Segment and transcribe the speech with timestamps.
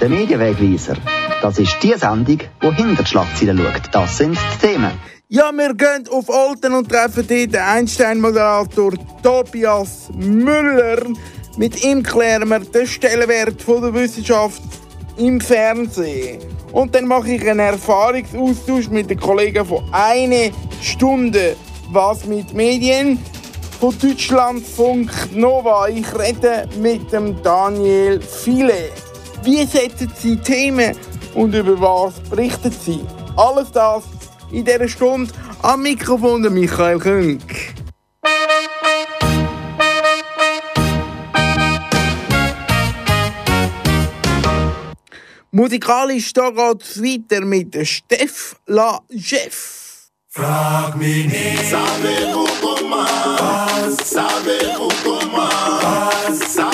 [0.00, 0.96] Der Medienwegweiser.
[1.42, 3.82] Das ist die Sendung, die hinter die Schlagzeilen schaut.
[3.92, 4.92] Das sind die Themen.
[5.28, 11.02] Ja, wir gehen auf Alten und treffen dort den Einstein-Moderator Tobias Müller.
[11.58, 14.62] Mit ihm klären wir den Stellenwert der Wissenschaft
[15.18, 16.40] im Fernsehen.
[16.72, 21.56] Und dann mache ich einen Erfahrungsaustausch mit den Kollegen von einer Stunde
[21.90, 23.18] «Was mit Medien?»
[23.78, 25.88] von Deutschlandfunk Nova.
[25.88, 28.90] Ich rede mit dem Daniel File.
[29.42, 30.94] Wie setzen Sie Themen
[31.34, 33.00] und über was berichten Sie?
[33.36, 34.04] Alles das
[34.52, 37.40] in dieser Stunde am Mikrofon der Michael Künk.
[45.52, 50.10] Musikalisch da geht es weiter mit Steff La Jeff.
[50.28, 55.50] Frag mich nicht, savez-vous comment, savez-vous comment,
[56.46, 56.69] savez-vous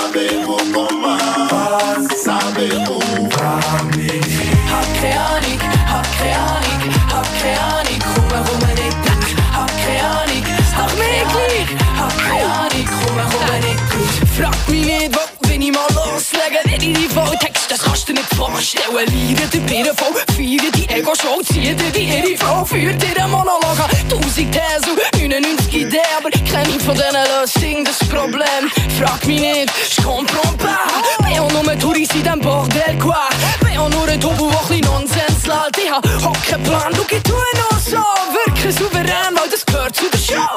[14.36, 18.12] Frag mich nicht, wo, wenn ich mal loslege, wenn ich die Volltext, das kannst du
[18.12, 19.06] nicht vorstellen.
[19.06, 23.30] Lieren die Birnen voll, feiern die Ego-Show, ziehen dir die ihre Frau, führt dir einen
[23.30, 23.88] Monolog an.
[24.10, 27.56] Tausend Thesen, 99 Ideen, aber keine von denen löst
[27.86, 28.70] das Problem.
[28.98, 31.26] Frag mich nicht, je comprends pas.
[31.26, 33.16] Bin auch nur Touris in dem Bordel, quoi.
[33.60, 35.78] Bin auch nur ein Tobu, der ein Nonsens lädt.
[35.82, 37.96] Ich hab auch keinen Plan, du geh tue noch so.
[37.96, 40.56] Wirke souverän, weil das gehört zu der Show.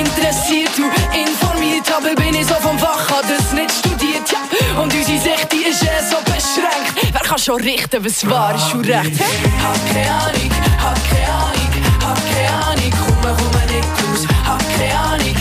[0.00, 0.84] Interessiert, du
[1.18, 4.80] informiert, aber bin ich so vom Fach, hab das nicht studiert, ja.
[4.80, 7.12] Und unsere Sicht, die ist eh so beschränkt.
[7.12, 9.18] Wer kann schon richten, was wahr ist und recht?
[9.18, 9.50] Hey?
[9.62, 10.50] Hab keine Ahnung,
[10.84, 11.70] hab keine Ahnung,
[12.06, 14.22] hab keine Ahnung, komm, komm nicht raus.
[14.46, 15.36] Hab keine Ahnung,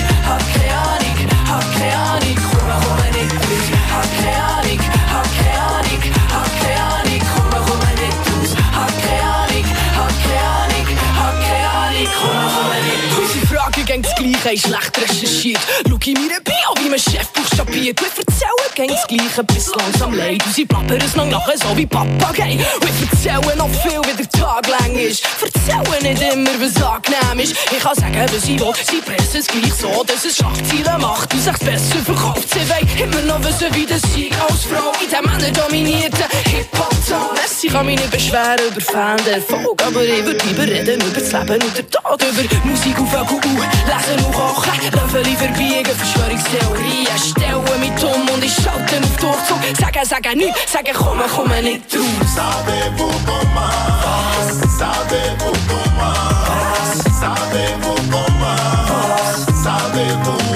[14.42, 15.60] Gleiche, ist schlecht recherchiert.
[15.88, 18.00] Schau in meine Bio, wie mein Chef buchstabiert.
[18.00, 20.46] Wir erzählen gegen das Gleiche, bis langsam leid.
[20.46, 22.58] Und sie plappern es noch nachher so wie Papagei.
[22.58, 25.24] Wir erzählen noch viel, wie der Tag lang ist.
[25.42, 27.56] Erzählen nicht immer, was angenehm ist.
[27.72, 28.74] Ich kann sagen, was ich will.
[28.90, 32.48] Sie pressen es gleich so, dass es Schlagzeilen macht und sich besser verkauft.
[32.50, 37.40] Sie wollen immer noch wissen, wie das Sieg als Frau in dem männerdominierten Hip-Hop-Zone.
[37.62, 41.62] Ich kann mich nicht beschweren über Fan-Erfolg, aber ich würde lieber reden über das Leben
[41.62, 47.64] und den Tod, über Musik auf der Kuh, lesen und kochen, Löffel verbiegen, Verschwörungstheorien, stellen
[47.80, 49.78] mich dumm und ich schalte auf Durchzug.
[49.78, 52.30] Sagen, sagen nichts, sagen komm, komm nicht raus.
[52.36, 53.70] Savez-vous comment,
[54.78, 56.14] savez-vous comment,
[57.20, 60.49] savez-vous comment, savez-vous,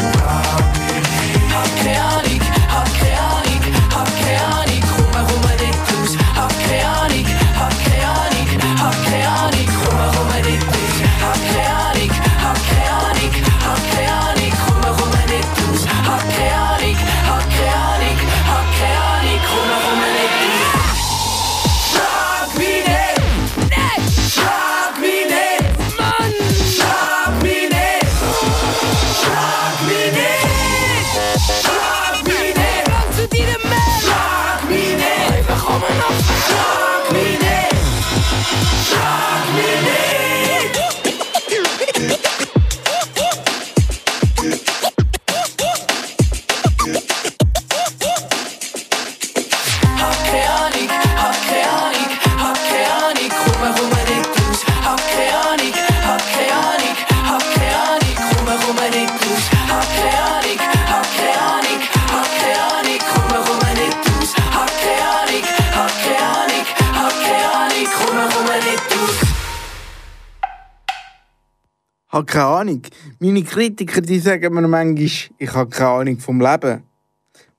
[72.24, 72.82] habe keine Ahnung.
[73.20, 74.96] Meine Kritiker die sagen mir manchmal,
[75.38, 76.84] ich habe keine Ahnung vom Leben.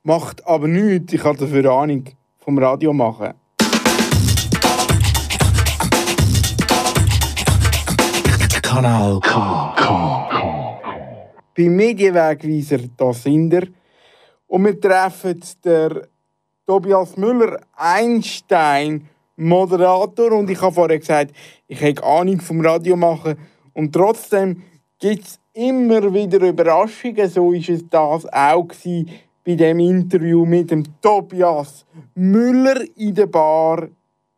[0.03, 2.05] Macht aber nichts, ich habe dafür Ahnung
[2.39, 3.35] vom Radio machen.
[8.63, 9.75] Kanal K.
[9.77, 10.81] K.
[11.57, 13.69] Beim Medienwegweiser, da sind wir.
[14.47, 16.09] Und wir treffen der
[16.67, 20.33] Tobias Müller, Einstein, Moderator.
[20.33, 21.33] Und ich habe vorher gesagt,
[21.69, 23.37] ich habe Ahnung vom Radio machen.
[23.75, 24.63] Und trotzdem
[24.99, 27.29] gibt es immer wieder Überraschungen.
[27.29, 28.69] So war es das auch
[29.45, 31.85] bei dem Interview mit dem Tobias
[32.15, 33.89] Müller in der Bar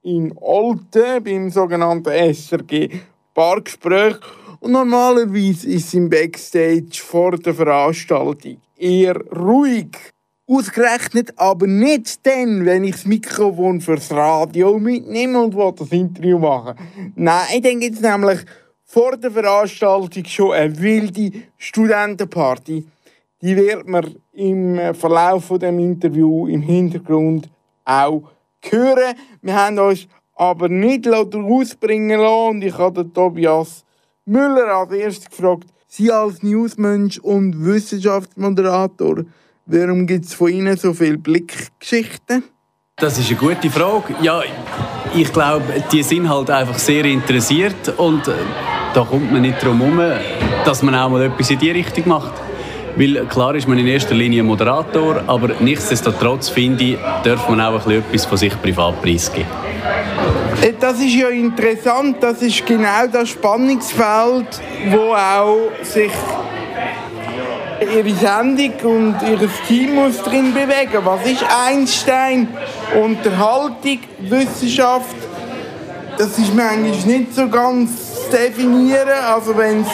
[0.02, 2.88] in Olten beim sogenannten SRG
[3.34, 4.16] Bargespräch.
[4.60, 9.96] Und normalerweise ist es im Backstage vor der Veranstaltung eher ruhig.
[10.48, 16.76] Ausgerechnet aber nicht dann, wenn ich das Mikrofon fürs Radio mitnehme und das Interview machen.
[17.16, 18.40] Nein, dann gibt es nämlich
[18.86, 22.86] vor der Veranstaltung schon eine wilde Studentenparty.
[23.42, 27.50] Die wird man im Verlauf von dem Interview im Hintergrund
[27.84, 28.22] auch
[28.62, 29.14] hören.
[29.42, 33.84] Wir haben uns aber nicht rausbringen lassen und ich habe Tobias
[34.24, 39.24] Müller als erstes gefragt, Sie als Newsmensch und Wissenschaftsmoderator,
[39.66, 42.44] warum gibt es von Ihnen so viele Blickgeschichten?
[42.96, 44.14] Das ist eine gute Frage.
[44.20, 44.42] Ja,
[45.14, 48.32] ich glaube, die sind halt einfach sehr interessiert und äh,
[48.96, 50.00] da kommt man nicht drum herum,
[50.64, 52.32] dass man auch mal etwas in die Richtung macht.
[52.96, 57.86] Weil klar ist man in erster Linie Moderator, aber nichtsdestotrotz finde ich, darf man auch
[57.86, 59.50] etwas von sich privat preisgeben.
[60.62, 66.12] Äh, Das ist ja interessant, das ist genau das Spannungsfeld, wo auch sich
[67.82, 71.04] ihre Sendung und ihr Team muss drin bewegen.
[71.04, 72.48] Was ist Einstein?
[72.98, 75.25] Unterhaltung, Wissenschaft?
[76.18, 77.90] Das ist manchmal nicht so ganz
[78.24, 79.08] zu definieren.
[79.28, 79.88] Also wenn es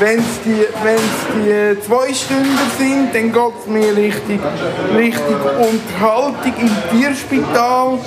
[0.00, 1.02] wenn's die, wenn's
[1.34, 4.40] die zwei Stunden sind, dann geht es mehr Richtung,
[4.96, 7.98] Richtung Unterhaltung im Tierspital.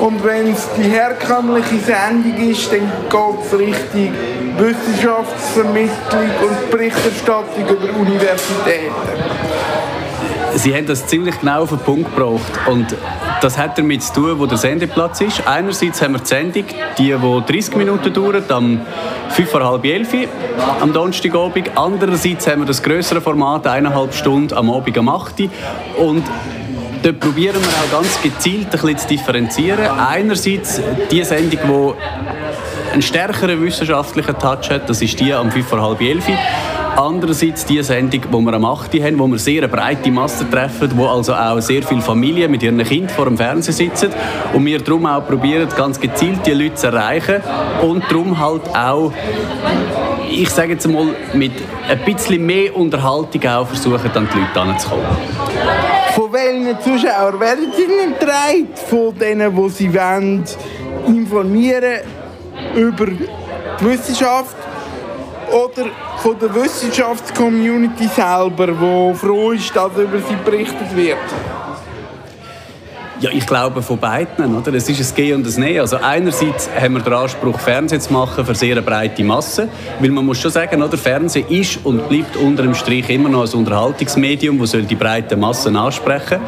[0.00, 4.12] Und wenn es die herkömmliche Sendung ist, dann geht es Richtung
[4.58, 9.37] Wissenschaftsvermittlung und Berichterstattung über Universitäten.
[10.58, 12.52] Sie haben das ziemlich genau auf den Punkt gebracht.
[12.66, 12.92] Und
[13.40, 15.46] das hat damit zu tun, wo der Sendeplatz ist.
[15.46, 16.64] Einerseits haben wir die Sendung,
[16.98, 18.80] die, die 30 Minuten dauert, am
[19.30, 20.20] 5 vor halb 11 Uhr
[20.80, 21.70] am Donnerstagabend.
[21.76, 25.48] Andererseits haben wir das größere Format, eineinhalb Stunden am Abend am 8 Uhr.
[25.96, 26.24] Und
[27.04, 29.86] dort probieren wir auch ganz gezielt ein bisschen zu differenzieren.
[29.96, 30.80] Einerseits
[31.12, 35.72] die Sendung, die einen stärkeren wissenschaftlichen Touch hat, das ist die am 5
[36.98, 37.38] vor halb 11 Uhr.
[37.38, 38.94] Andererseits die Sendung, die wir am 8.
[38.94, 42.50] Uhr haben, wo wir sehr eine breite Masse treffen, wo also auch sehr viele Familien
[42.50, 44.10] mit ihren Kindern vor dem Fernseher sitzen
[44.52, 47.40] und wir darum auch probieren, ganz gezielt die Leute zu erreichen
[47.82, 49.12] und darum halt auch,
[50.28, 51.52] ich sage jetzt mal, mit
[51.88, 55.06] ein bisschen mehr Unterhaltung auch versuchen, an die Leute heranzukommen.
[56.14, 58.68] Von welchen Zuschauern werden Sie denn getragen?
[58.88, 60.44] Von denen, die Sie wollen,
[61.06, 62.00] informieren
[62.74, 64.57] über die Wissenschaft?
[65.52, 71.16] Oder von der Wissenschaftscommunity selber, die froh ist, dass über sie berichtet wird?
[73.20, 74.54] Ja, ich glaube von beiden.
[74.54, 74.74] Oder?
[74.74, 75.80] Es ist ein Gehen und ein Nehmen.
[75.80, 79.68] Also einerseits haben wir den Anspruch, Fernsehen zu machen für sehr breite Masse.
[79.98, 80.96] Weil man muss schon sagen, oder?
[80.96, 85.74] Fernsehen ist und bleibt unter dem Strich immer noch ein Unterhaltungsmedium, das die breite Massen
[85.74, 86.38] ansprechen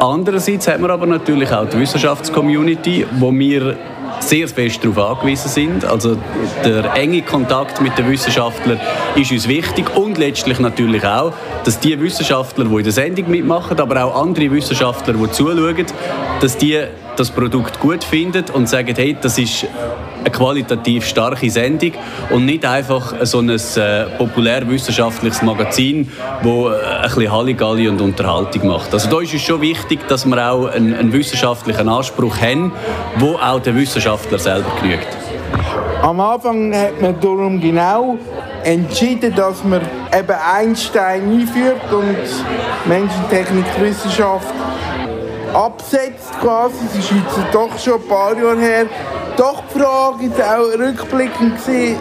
[0.00, 3.76] Andererseits haben wir aber natürlich auch die Wissenschaftscommunity, wo wir
[4.20, 5.84] sehr fest darauf angewiesen sind.
[5.84, 6.16] Also
[6.64, 8.80] der enge Kontakt mit den Wissenschaftlern
[9.14, 11.32] ist uns wichtig und letztlich natürlich auch,
[11.64, 15.86] dass die Wissenschaftler, die in der Sendung mitmachen, aber auch andere Wissenschaftler, die zuschauen,
[16.40, 16.78] dass die
[17.16, 19.66] das Produkt gut finden und sagen, hey, das ist
[20.20, 21.92] eine qualitativ starke Sendung
[22.30, 26.10] und nicht einfach so ein äh, populärwissenschaftliches Magazin,
[26.42, 28.92] wo äh, ein bisschen Halligalli und Unterhaltung macht.
[28.92, 32.72] Also da ist es schon wichtig, dass wir auch einen, einen wissenschaftlichen Anspruch haben,
[33.18, 35.08] wo auch der Wissenschaftler selber genügt.
[36.02, 38.18] Am Anfang hat man darum genau
[38.62, 39.80] entschieden, dass man
[40.12, 42.16] eben Einstein einführt und
[42.88, 44.52] Menschentechnik, Wissenschaft
[45.56, 46.76] absetzt quasi.
[46.90, 48.86] Es ist jetzt doch schon ein paar Jahre her.
[49.36, 51.98] Doch die Frage ist auch rückblickend gesehen,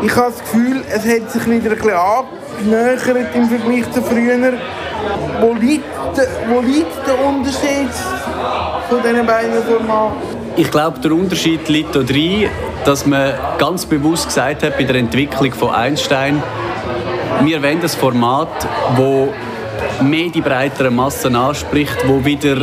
[0.00, 4.52] ich habe das Gefühl, es hat sich wieder ein bisschen angenähert im Vergleich zu früher.
[5.40, 5.84] Wo liegt,
[6.48, 7.90] wo liegt der Unterschied
[8.88, 10.16] von diesen beiden Formaten?
[10.56, 12.48] Ich glaube, der Unterschied liegt darin,
[12.84, 16.42] dass man ganz bewusst gesagt hat bei der Entwicklung von Einstein,
[17.42, 18.48] wir wollen ein Format,
[18.96, 19.32] wo
[20.02, 22.56] mehr die breitere Massen anspricht, wo wieder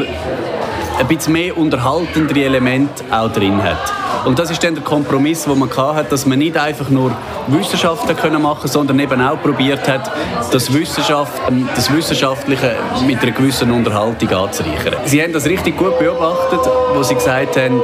[1.00, 3.94] ein bisschen mehr unterhaltendere Elemente auch drin hat.
[4.26, 7.12] Und das ist dann der Kompromiss, den man hat, dass man nicht einfach nur
[7.48, 10.12] Wissenschaften können machen, sondern eben auch probiert hat,
[10.52, 11.34] das, Wissenschaft,
[11.76, 12.76] das Wissenschaftliche
[13.06, 14.96] mit einer gewissen Unterhaltung anzureichern.
[15.06, 16.60] Sie haben das richtig gut beobachtet,
[16.96, 17.82] wo Sie gesagt haben,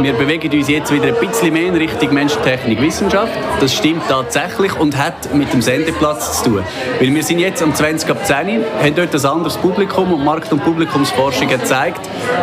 [0.00, 3.32] wir bewegen uns jetzt wieder ein bisschen mehr in Richtung Menschentechnik, Wissenschaft.
[3.60, 6.64] Das stimmt tatsächlich und hat mit dem Sendeplatz zu tun.
[6.98, 10.52] Weil wir sind jetzt am 20 ab 10 haben dort ein anderes Publikum und Markt-
[10.52, 12.00] und Publikumsforschung gezeigt,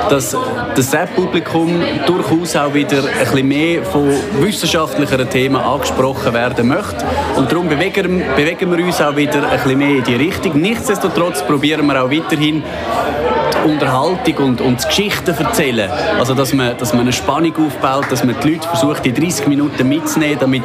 [0.10, 0.36] dass
[0.76, 4.10] das SEP-Publikum durchaus auch wieder ein bisschen mehr von
[4.40, 7.06] wissenschaftlicheren Themen angesprochen werden möchte.
[7.36, 10.60] Und darum bewegen, bewegen wir uns auch wieder ein bisschen mehr in die Richtung.
[10.60, 15.90] Nichtsdestotrotz probieren wir auch weiterhin die Unterhaltung und, und die Geschichten erzählen.
[16.20, 19.48] Also, dass man, dass man eine Spannung aufbaut, dass man die Leute versucht, die 30
[19.48, 20.64] Minuten mitzunehmen, damit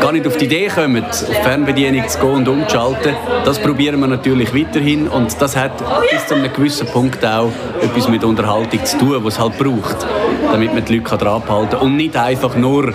[0.00, 3.14] gar nicht auf die Idee kommen, auf die Fernbedienung zu gehen und umzuschalten,
[3.44, 5.72] das probieren wir natürlich weiterhin und das hat
[6.10, 10.06] bis zu einem gewissen Punkt auch etwas mit Unterhaltung zu tun, was es halt braucht,
[10.50, 12.92] damit man die Leute dran halten kann und nicht einfach nur,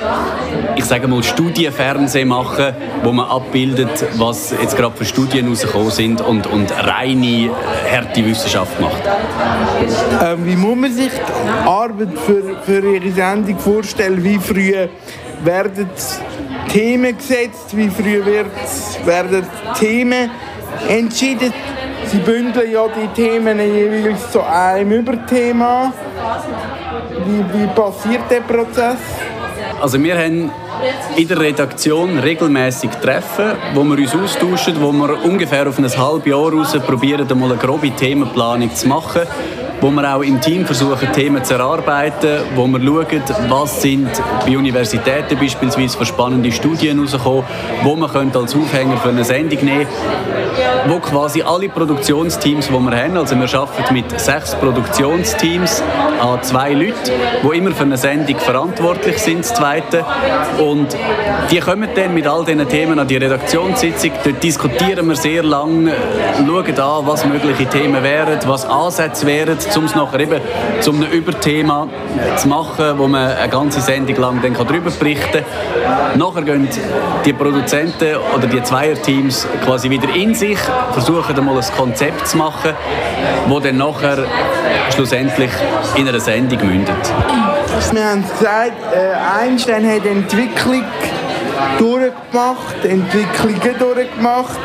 [0.76, 6.22] ich sage mal, Studienfernsehen machen, wo man abbildet, was jetzt gerade für Studien rausgekommen sind
[6.22, 7.50] und, und reine,
[7.92, 9.02] harte Wissenschaft macht.
[10.24, 14.24] Ähm, wie muss man sich die Arbeit für, für Ihre Sendung vorstellen?
[14.24, 14.74] Wie früh
[15.44, 15.90] werden
[16.70, 17.76] Themen gesetzt?
[17.76, 18.48] Wie früh wird,
[19.06, 19.46] werden
[19.80, 20.30] Themen
[20.88, 21.54] entschieden?
[22.06, 25.94] Sie bündeln ja die Themen jeweils zu einem Überthema.
[27.26, 28.98] Wie, wie passiert der Prozess?
[29.80, 30.52] Also wir haben
[31.16, 36.26] in der Redaktion regelmäßig Treffen, wo wir uns austauschen, wo wir ungefähr auf ein halbes
[36.26, 39.22] Jahr raus probieren, einmal eine grobe Themenplanung zu machen
[39.82, 44.10] wo wir auch im Team versuchen, Themen zu erarbeiten, wo wir schauen, was sind
[44.46, 47.44] bei Universitäten beispielsweise für spannende Studien rausgekommen,
[47.84, 49.88] wo man könnte als Aufhänger für eine Sendung nehmen
[50.88, 55.84] wo quasi alle Produktionsteams, die wir haben, also wir arbeiten mit sechs Produktionsteams
[56.22, 57.12] an zwei Leuten,
[57.44, 60.06] die immer für eine Sendung verantwortlich sind, das zweite.
[60.60, 60.96] Und
[61.52, 64.12] die kommen dann mit all diesen Themen an die Redaktionssitzung.
[64.24, 65.94] Dort diskutieren wir sehr lange,
[66.38, 70.42] schauen an, was mögliche Themen wären, was Ansätze wären, um es nachher eben
[70.80, 71.88] zu einem Überthema
[72.38, 76.20] zu machen, wo man eine ganze Sendung lang dann darüber berichten kann.
[76.20, 76.68] Nachher gehen
[77.26, 80.60] die Produzenten oder die Zweierteams quasi wieder in sich,
[80.92, 82.72] versuchen einmal ein Konzept zu machen,
[83.48, 84.26] wo dann nachher
[84.94, 85.52] schlussendlich
[85.96, 86.96] in einer Sendung mündet.
[87.92, 90.84] Wir haben gesagt, äh, Einstein hat Entwicklung
[91.78, 94.60] durchgemacht, Entwicklungen durchgemacht.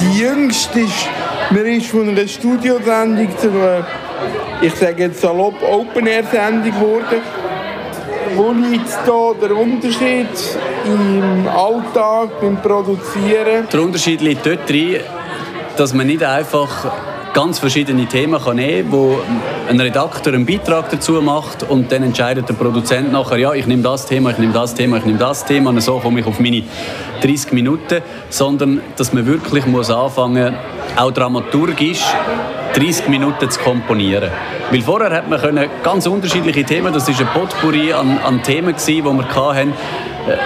[0.00, 1.08] Die jüngste ist,
[1.50, 3.86] man ist von einer Studiosendung zu einer,
[4.62, 7.20] ich sage jetzt salopp, Open-Air-Sendung geworden.
[8.34, 10.28] Wo liegt da der Unterschied
[10.84, 13.68] im Alltag, beim Produzieren?
[13.72, 15.00] Der Unterschied liegt dort drin,
[15.76, 16.92] dass man nicht einfach
[17.36, 19.18] ganz verschiedene Themen kann nehmen kann, wo
[19.68, 23.82] ein Redakteur einen Beitrag dazu macht und dann entscheidet der Produzent nachher, ja, ich nehme
[23.82, 26.40] das Thema, ich nehme das Thema, ich nehme das Thema und so komme ich auf
[26.40, 26.62] meine
[27.20, 28.00] 30 Minuten,
[28.30, 30.56] sondern dass man wirklich muss anfangen,
[30.96, 32.04] auch dramaturgisch
[32.72, 34.30] 30 Minuten zu komponieren.
[34.70, 39.04] Weil vorher hat man ganz unterschiedliche Themen, das ist ein Potpourri an, an Themen die
[39.04, 39.74] wir hatten,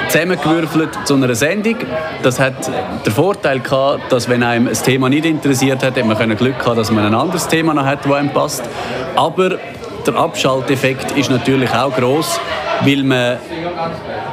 [0.08, 1.76] zusammengewürfelt zu einer Sendung.
[2.22, 2.70] Das hat
[3.04, 6.76] den Vorteil gehabt, dass wenn einem ein Thema nicht interessiert hat, hat man Glück haben,
[6.76, 8.62] dass man ein anderes Thema noch hat, das einem passt.
[9.16, 9.58] Aber
[10.06, 12.40] der Abschalteffekt ist natürlich auch groß,
[12.82, 13.38] weil man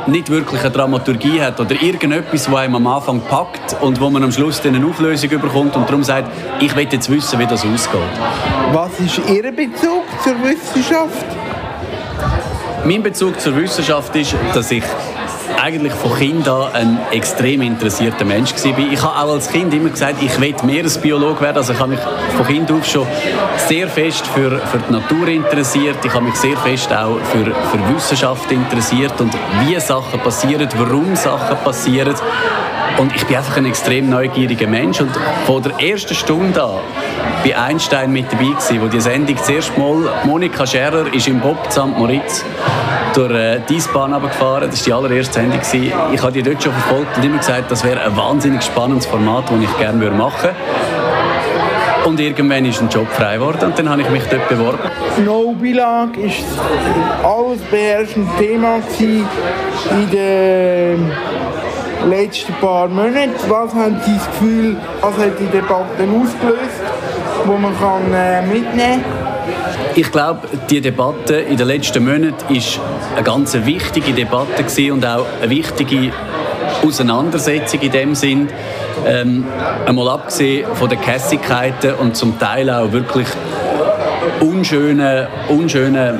[0.07, 4.23] nicht wirklich eine Dramaturgie hat oder irgendetwas, was einem am Anfang packt und wo man
[4.23, 7.99] am Schluss eine Auflösung bekommt und darum sagt, ich will jetzt wissen, wie das ausgeht.
[8.71, 11.25] Was ist Ihr Bezug zur Wissenschaft?
[12.85, 14.83] Mein Bezug zur Wissenschaft ist, dass ich
[15.67, 18.79] eigentlich von Kind an ein extrem interessierter Mensch war.
[18.79, 21.57] Ich habe auch als Kind immer gesagt, ich will Meeresbiolog werden.
[21.57, 21.99] Also ich habe mich
[22.37, 23.05] von Kind auf schon
[23.67, 25.97] sehr fest für, für die Natur interessiert.
[26.05, 29.33] Ich habe mich sehr fest auch für, für Wissenschaft interessiert und
[29.65, 32.15] wie Sachen passieren, warum Sachen passieren.
[32.97, 34.99] Und ich bin einfach ein extrem neugieriger Mensch.
[35.01, 35.11] Und
[35.45, 36.79] von der ersten Stunde an
[37.43, 41.57] bei Einstein mit dabei gewesen, wo die Sendung zuerst mal Monika Scherer ist im Bob
[41.71, 41.97] St.
[41.97, 42.43] Moritz
[43.13, 44.69] durch äh, die Eisbahn runtergefahren.
[44.69, 45.59] Das war die allererste Sendung.
[45.59, 45.93] Gewesen.
[46.13, 49.45] Ich habe die dort schon verfolgt und immer gesagt, das wäre ein wahnsinnig spannendes Format,
[49.49, 50.55] das ich gerne machen würde.
[52.07, 54.79] Und irgendwann ist ein Job frei geworden und dann habe ich mich dort beworben.
[55.25, 61.11] No-Belag war alles beherrschend Thema in den
[62.05, 63.31] letzten paar Monaten.
[63.47, 66.81] Was haben Sie das Gefühl, was hat die Debatte ausgelöst,
[67.45, 69.27] wo man kann, äh, mitnehmen kann?
[69.95, 72.79] Ich glaube, die Debatte in den letzten Monaten ist
[73.15, 76.11] eine ganz wichtige Debatte und auch eine wichtige
[76.85, 78.49] Auseinandersetzung in dem Sinn.
[79.05, 79.45] Ähm,
[79.85, 83.27] einmal abgesehen von den Kässigkeiten und zum Teil auch wirklich
[84.39, 86.19] unschönen, unschönen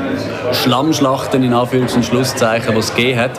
[0.53, 3.31] Schlammschlachten in Anführungs- und Schlusszeichen, die es gegeben hat.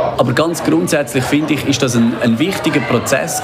[0.00, 3.40] Aber ganz grundsätzlich finde ich, ist das ein, ein wichtiger Prozess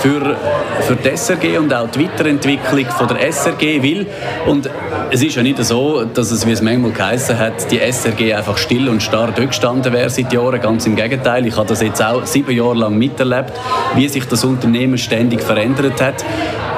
[0.00, 0.36] für,
[0.80, 4.06] für die SRG und auch die Weiterentwicklung von der SRG, weil,
[4.46, 4.68] und
[5.10, 8.56] es ist ja nicht so, dass es, wie es manchmal geheißen hat, die SRG einfach
[8.56, 11.46] still und starr gestanden wäre seit Jahren, ganz im Gegenteil.
[11.46, 13.52] Ich habe das jetzt auch sieben Jahre lang miterlebt,
[13.94, 16.24] wie sich das Unternehmen ständig verändert hat.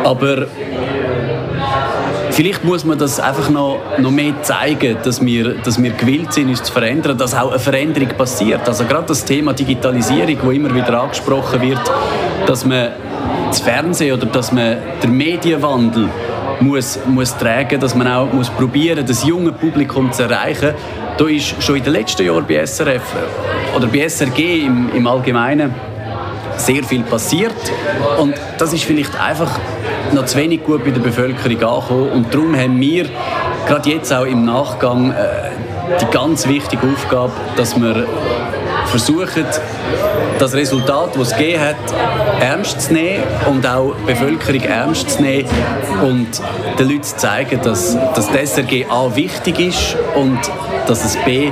[0.03, 0.47] Aber
[2.35, 6.49] Vielleicht muss man das einfach noch, noch mehr zeigen, dass wir, dass wir gewillt sind,
[6.49, 8.67] uns zu verändern, dass auch eine Veränderung passiert.
[8.67, 11.79] Also gerade das Thema Digitalisierung, wo immer wieder angesprochen wird,
[12.45, 12.89] dass man
[13.47, 16.09] das Fernsehen oder dass man den Medienwandel
[16.59, 20.75] muss, muss tragen, dass man auch muss probieren, das junge Publikum zu erreichen,
[21.17, 23.15] da ist schon in den letzten Jahren bei SRF
[23.77, 25.73] oder bei SRG im, im Allgemeinen
[26.57, 27.55] sehr viel passiert.
[28.19, 29.51] Und das ist vielleicht einfach
[30.13, 32.11] noch zu wenig gut bei der Bevölkerung angekommen.
[32.11, 33.07] Und darum haben wir
[33.67, 35.51] gerade jetzt auch im Nachgang äh,
[36.01, 38.07] die ganz wichtige Aufgabe, dass wir
[38.87, 39.45] versuchen,
[40.39, 41.77] das Resultat, das es gegeben hat,
[42.41, 45.49] ernst zu nehmen und auch die Bevölkerung ernst zu nehmen
[46.03, 46.29] und
[46.79, 50.39] den Leuten zu zeigen, dass, dass das SRG A wichtig ist und
[50.87, 51.51] dass es B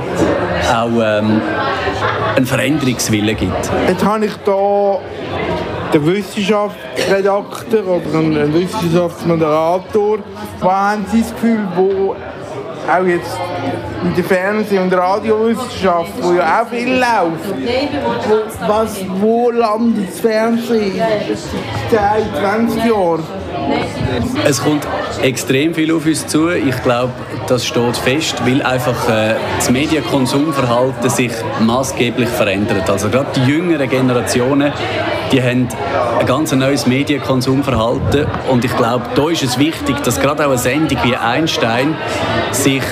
[0.73, 1.41] auch ähm,
[2.37, 3.71] einen Veränderungswillen gibt.
[3.89, 4.99] Jetzt habe ich hier
[5.93, 10.19] den Wissenschaftsredakteur oder einen Wissenschaftsmoderator.
[10.61, 12.17] Was haben Sie das Gefühl, wo
[12.91, 13.39] auch jetzt
[14.05, 21.01] in der Fernseh- und Radiowissenschaft, wo ja auch viel läuft, was, wo landet das Fernsehen
[21.91, 23.23] seit 20 Jahren?
[24.45, 24.87] Es kommt
[25.23, 26.51] extrem viel auf uns zu.
[26.51, 27.13] Ich glaube,
[27.47, 32.89] das steht fest, weil einfach äh, das Medienkonsumverhalten sich maßgeblich verändert.
[32.91, 34.73] Also gerade die jüngeren Generationen,
[35.31, 35.69] die haben
[36.19, 40.59] ein ganz neues Medienkonsumverhalten und ich glaube, da ist es wichtig, dass gerade auch eine
[40.59, 41.97] Sendung wie Einstein
[42.51, 42.83] sich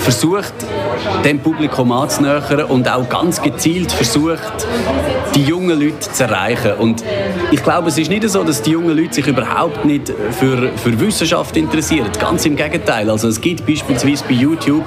[0.00, 0.54] versucht,
[1.24, 4.66] dem Publikum anzunähern und auch ganz gezielt versucht,
[5.34, 6.72] die jungen Leute zu erreichen.
[6.78, 7.04] Und
[7.50, 11.00] ich glaube, es ist nicht so, dass die jungen Leute sich überhaupt nicht für, für
[11.00, 12.08] Wissenschaft interessieren.
[12.18, 13.10] Ganz im Gegenteil.
[13.10, 14.84] Also es gibt beispielsweise bei YouTube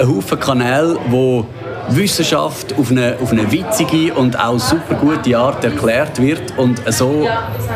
[0.00, 1.46] einen Haufen Kanäle, wo
[1.88, 7.26] Wissenschaft auf eine, auf eine witzige und auch super gute Art erklärt wird und so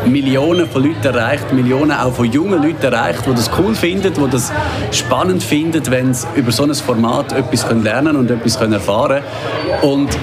[0.05, 4.29] Millionen von Leuten erreicht, Millionen auch von jungen Leuten erreicht, die das cool finden, die
[4.29, 4.51] das
[4.91, 9.21] spannend finden, wenn sie über so ein Format etwas lernen und etwas erfahren
[9.81, 9.93] können.
[9.93, 10.17] Und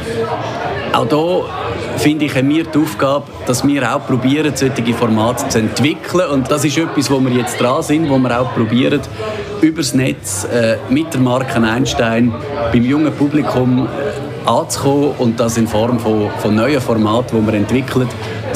[0.92, 1.61] auch hier
[1.98, 6.30] finde ich, haben wir die Aufgabe, dass wir auch probieren, solche Formate zu entwickeln.
[6.30, 9.00] Und das ist etwas, wo wir jetzt dran sind, wo wir auch probieren,
[9.60, 12.32] übers Netz äh, mit der Marke Einstein
[12.72, 17.58] beim jungen Publikum äh, anzukommen und das in Form von, von neuen Formaten, die wir
[17.58, 18.08] entwickeln,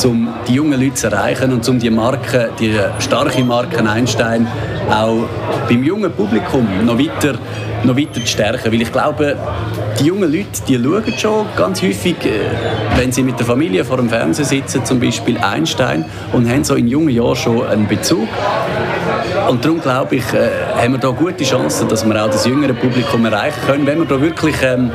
[0.05, 4.47] um die jungen Leute zu erreichen und um die Marke, die starke Marke Einstein
[4.91, 5.25] auch
[5.69, 7.39] beim jungen Publikum noch weiter,
[7.85, 8.73] noch weiter zu stärken.
[8.73, 9.37] Weil ich glaube,
[10.01, 12.51] die jungen Leute, die schauen schon ganz häufig, äh,
[12.97, 16.75] wenn sie mit der Familie vor dem Fernsehen sitzen, zum Beispiel Einstein, und haben so
[16.75, 18.29] in jungen Jahren schon einen Bezug.
[19.49, 22.75] Und darum glaube ich, äh, haben wir da gute Chancen, dass wir auch das jüngere
[22.75, 24.91] Publikum erreichen können, wenn wir da wirklich ähm,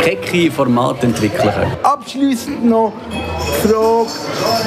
[0.00, 1.72] kecke Formate entwickeln können.
[1.82, 4.08] Abschließend noch die Frage,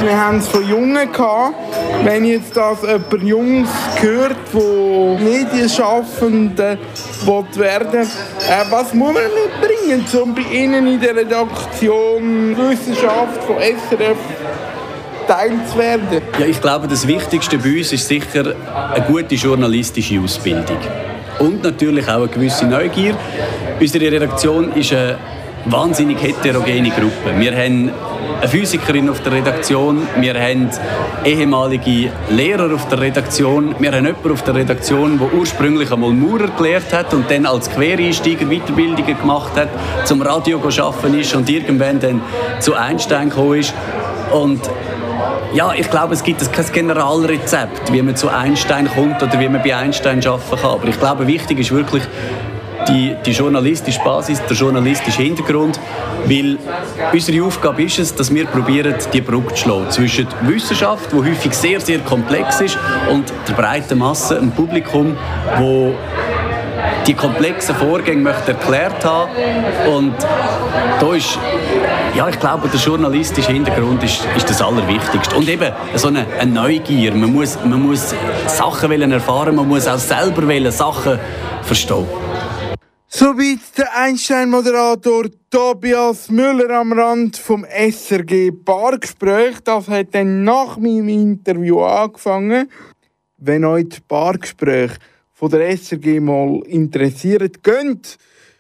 [0.02, 1.56] wir haben es von Jungen gehabt.
[2.04, 3.70] Wenn jetzt das jemand Jungs
[4.02, 6.78] hört, wo Medienschaffende
[7.28, 8.06] werden äh,
[8.70, 14.18] was muss man mitbringen, um bei Ihnen in der Redaktion Wissenschaft von SRF?
[16.38, 18.54] Ja, ich glaube, das Wichtigste bei uns ist sicher
[18.94, 20.78] eine gute journalistische Ausbildung.
[21.40, 23.16] Und natürlich auch eine gewisse Neugier.
[23.80, 25.18] Unsere Redaktion ist eine
[25.66, 27.34] wahnsinnig heterogene Gruppe.
[27.38, 27.92] Wir haben
[28.40, 30.70] eine Physikerin auf der Redaktion, wir haben
[31.24, 36.48] ehemalige Lehrer auf der Redaktion, wir haben jemanden auf der Redaktion, der ursprünglich einmal Maurer
[36.58, 39.70] gelehrt hat und dann als Quereinsteiger Weiterbildungen gemacht hat,
[40.06, 42.22] zum Radio arbeiten ist und irgendwann dann
[42.60, 43.74] zu Einstein gekommen ist.
[44.32, 44.62] Und
[45.54, 49.62] ja, ich glaube, es gibt kein Generalrezept, wie man zu Einstein kommt oder wie man
[49.62, 50.72] bei Einstein arbeiten kann.
[50.72, 52.04] Aber ich glaube, wichtig ist wirklich
[52.88, 55.80] die, die journalistische Basis, der journalistische Hintergrund,
[56.26, 56.58] weil
[57.12, 61.54] unsere Aufgabe ist es, dass wir probieren, die Brücke zu schlagen zwischen Wissenschaft, die häufig
[61.54, 62.78] sehr, sehr komplex ist,
[63.10, 65.16] und der breiten Masse, ein Publikum,
[65.58, 65.94] wo
[67.08, 69.30] die komplexen Vorgänge möchte erklärt haben
[69.94, 70.14] und
[71.00, 71.38] da ist
[72.16, 75.36] ja, ich glaube, der journalistische Hintergrund ist, ist das Allerwichtigste.
[75.36, 77.14] Und eben so eine, eine Neugier.
[77.14, 78.14] Man muss, man muss
[78.46, 81.20] Sachen erfahren, man muss auch selber Sachen
[81.64, 82.06] verstehen.
[83.16, 89.60] Soweit der Einstein-Moderator Tobias Müller am Rand vom SRG Bargespräch.
[89.64, 92.72] Das hat dann nach meinem Interview angefangen.
[93.38, 94.96] Wenn euch die Bargespräche
[95.32, 98.18] von der SRG mal interessiert, geht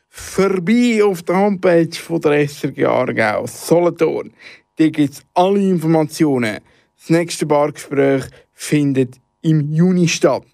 [0.07, 4.33] vorbei auf der Homepage von der SRG Aargau, Solothurn.
[4.75, 6.59] Da gibt es alle Informationen.
[6.99, 10.45] Das nächste Bargespräch findet im Juni statt.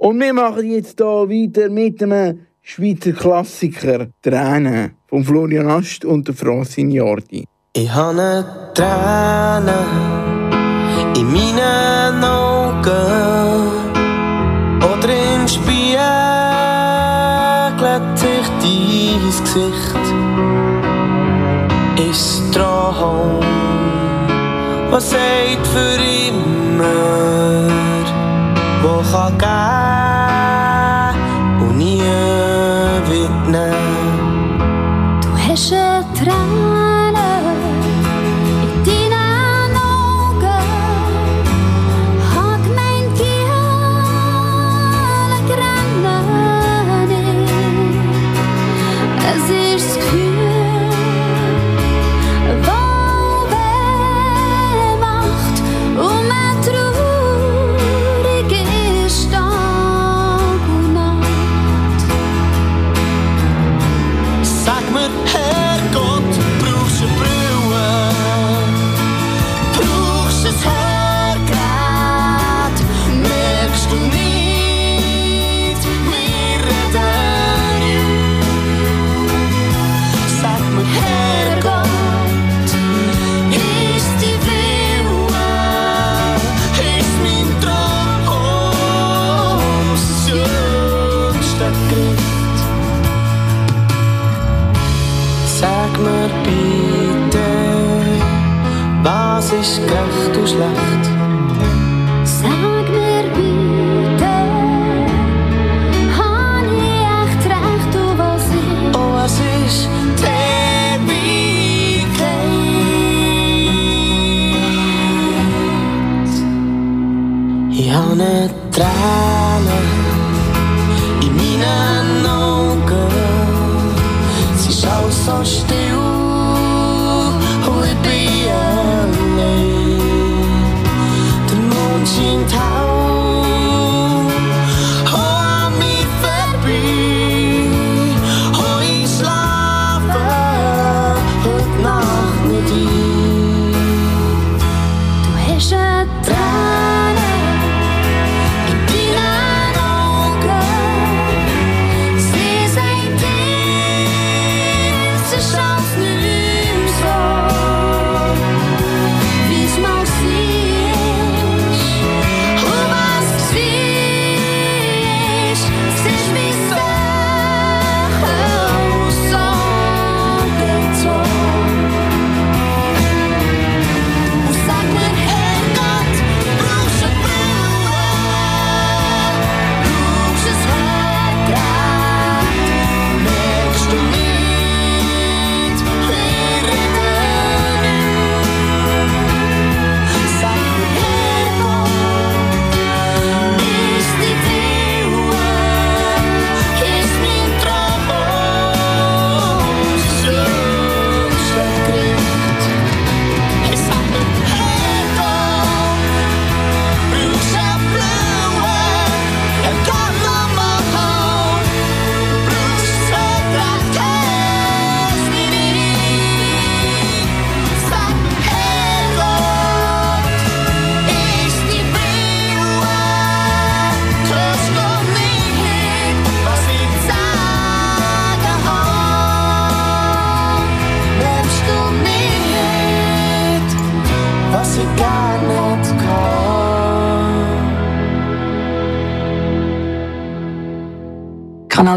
[0.00, 6.28] Und wir machen jetzt hier weiter mit einem Schweizer Klassiker, Tränen, von Florian Ast und
[6.28, 7.44] der Francine Jordi.
[7.72, 9.74] Ich habe eine Träne
[11.16, 12.86] in meinen Augen
[14.78, 15.98] oder im Spiegel
[18.14, 20.04] sich dein Gesicht.
[22.08, 23.40] Ist Traum,
[24.92, 27.87] was sagt für immer
[28.82, 30.07] Vou rogar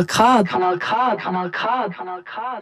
[0.05, 2.61] Kanal K, Kanal K, Kanal K, Kanal K.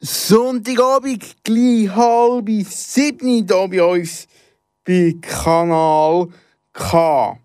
[0.00, 4.26] Sonntagabend, gleich halb sieben hier bei uns
[4.84, 6.28] bei Kanal
[6.72, 7.38] K.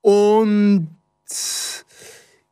[0.00, 0.88] Und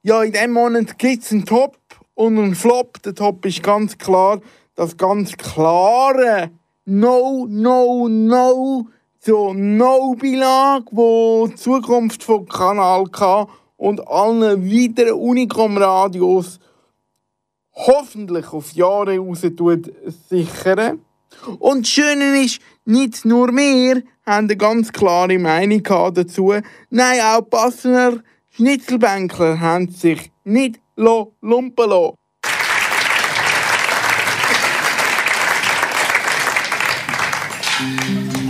[0.03, 1.77] ja, in diesem Monat gibt es einen Top
[2.15, 3.03] und einen Flop.
[3.03, 4.41] Der Top ist ganz klar
[4.75, 6.51] das ganz klare
[6.85, 8.87] No, No, No
[9.21, 16.59] zur No-Beilage, wo die Zukunft von Kanal K und allen weiteren Unicom-Radios
[17.73, 19.43] hoffentlich auf Jahre raus
[20.29, 21.01] sichern.
[21.59, 26.55] Und das Schöne ist, nicht nur wir haben eine ganz klare Meinung dazu.
[26.91, 28.23] Nein, auch die Bassener
[28.55, 32.15] Schnitzelbänkler haben sich nicht lumpen lassen.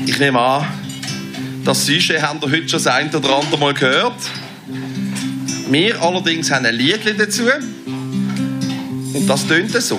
[0.06, 0.66] Ich nehme an,
[1.64, 4.14] das Sujet habt ihr heute schon das ein oder andere Mal gehört.
[5.68, 7.42] Wir allerdings haben ein Lied dazu.
[9.14, 9.98] Und das tönt so.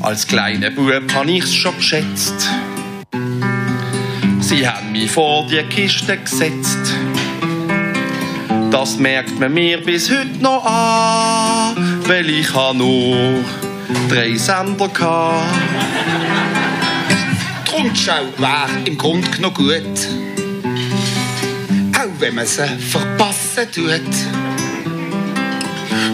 [0.00, 2.48] Als kleiner Bub habe ich's schon geschätzt.
[4.40, 6.94] Sie haben mich vor die Kiste gesetzt.
[8.70, 13.44] Das merkt man mir bis heute noch an, weil ich ha nur
[14.08, 15.44] drei Sender hatte.
[17.66, 20.19] Die Rundschau wäre im Grunde noch gut.
[22.20, 24.02] Wenn man sie verpassen tut.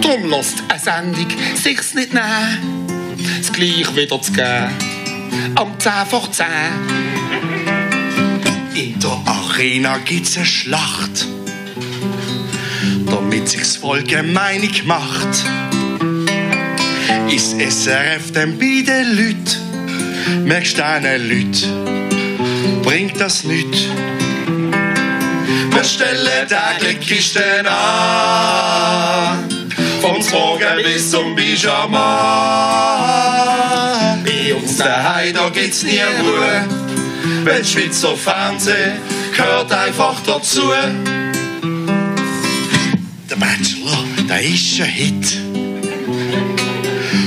[0.00, 4.70] Drum lasst eine Sendung sich's nicht nehmen, das gleich wieder zu geben.
[5.56, 6.46] Am 10 vor 10.
[8.74, 11.26] In der Arena gibt's eine Schlacht,
[13.06, 15.44] damit sich's Volk eine Meinung macht.
[17.34, 20.44] Ist SRF denn bei den Leuten?
[20.44, 22.84] Merkst du einen Leut?
[22.84, 23.88] Bringt das nicht?
[25.76, 29.46] Wir stellen täglich Kisten an.
[30.00, 31.98] Vom Morgen bis zum Pyjama.
[34.24, 36.64] Bei uns daheim, da gibt's nie Ruhe.
[37.44, 39.02] Wenn Schweizer Fernsehen
[39.36, 40.62] gehört einfach dazu.
[43.30, 45.36] Der Bachelor, der ist ein Hit.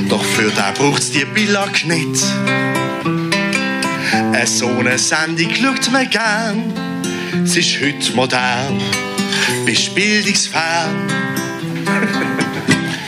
[0.10, 2.24] Doch für den braucht's die Billag nicht.
[4.12, 6.89] Eine so eine Sendung schaut man gern.
[7.32, 8.82] Es ist heute modern,
[9.66, 11.08] bist bildungsfern.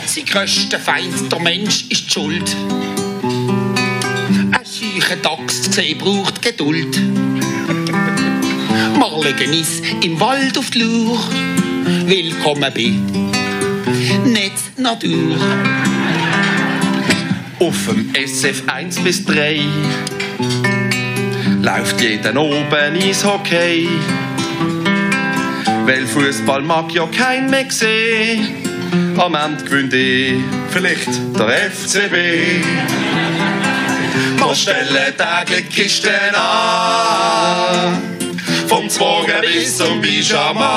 [0.06, 2.56] Sein grösster Feind, der Mensch, ist die Schuld.
[3.22, 6.96] Ein scheucher Dachs zu sehen braucht Geduld.
[8.94, 11.18] Wir legen uns im Wald auf die Lur.
[12.06, 12.94] Willkommen bei
[14.24, 15.36] Netz Natur.
[17.58, 19.60] Auf dem SF 1 bis 3
[21.62, 23.88] läuft jeden oben Eishockey.
[25.86, 28.48] Weil Fußball mag ja kein mehr sehen.
[29.16, 32.14] Am Ende gewinnt eh vielleicht der FCB.
[34.36, 37.98] Wir stellen täglich Kisten an.
[38.66, 40.68] Vom Zwogen bis zum Pyjama.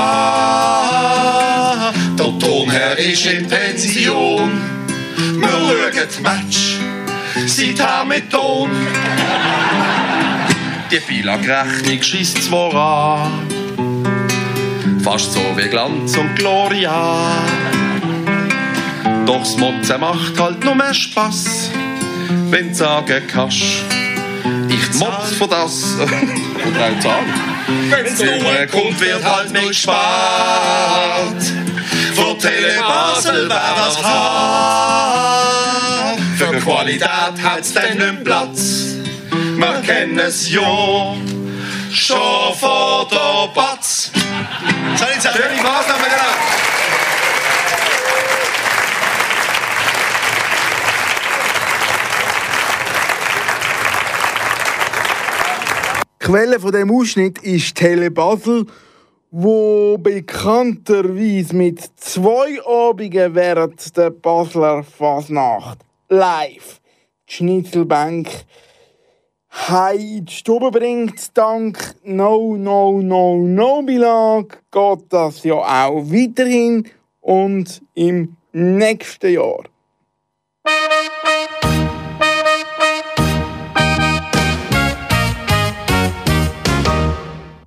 [2.17, 4.61] Der Tonherr ist in Pension.
[5.17, 6.77] Wir schauen das Match
[7.47, 8.69] seither mit Ton.
[10.91, 13.47] Die Billag-Rechnung scheisst zwar an,
[15.03, 17.43] fast so wie Glanz und Gloria.
[19.25, 21.71] Doch das Motzen macht halt nur mehr Spass,
[22.51, 23.57] wenn du sagen kannst,
[24.69, 25.95] ich motz von das.
[26.65, 27.33] Und auch zahlen.
[27.89, 31.43] Wenn's nur kommt, wird halt nicht gespart.
[32.15, 35.35] Vor Tele Basel wär das hart.
[36.37, 38.95] Für Qualität hat's dann nicht Platz.
[39.57, 41.15] Wir kennen es ja
[41.89, 44.11] schon vor der Batz.
[44.95, 45.37] Soll ich sagen?
[45.37, 46.33] Schöne Maßnahmen, genau.
[56.21, 58.65] Die Quelle von dem Ausschnitt ist Tele Basel,
[59.31, 66.81] wo bekannterweise mit zwei Abenden während der Basler Fasnacht live
[67.29, 68.29] die Schnitzelbank
[69.55, 71.35] heim Stube bringt.
[71.37, 76.87] Dank No No No No Belag geht das ja auch weiterhin
[77.21, 79.63] und im nächsten Jahr.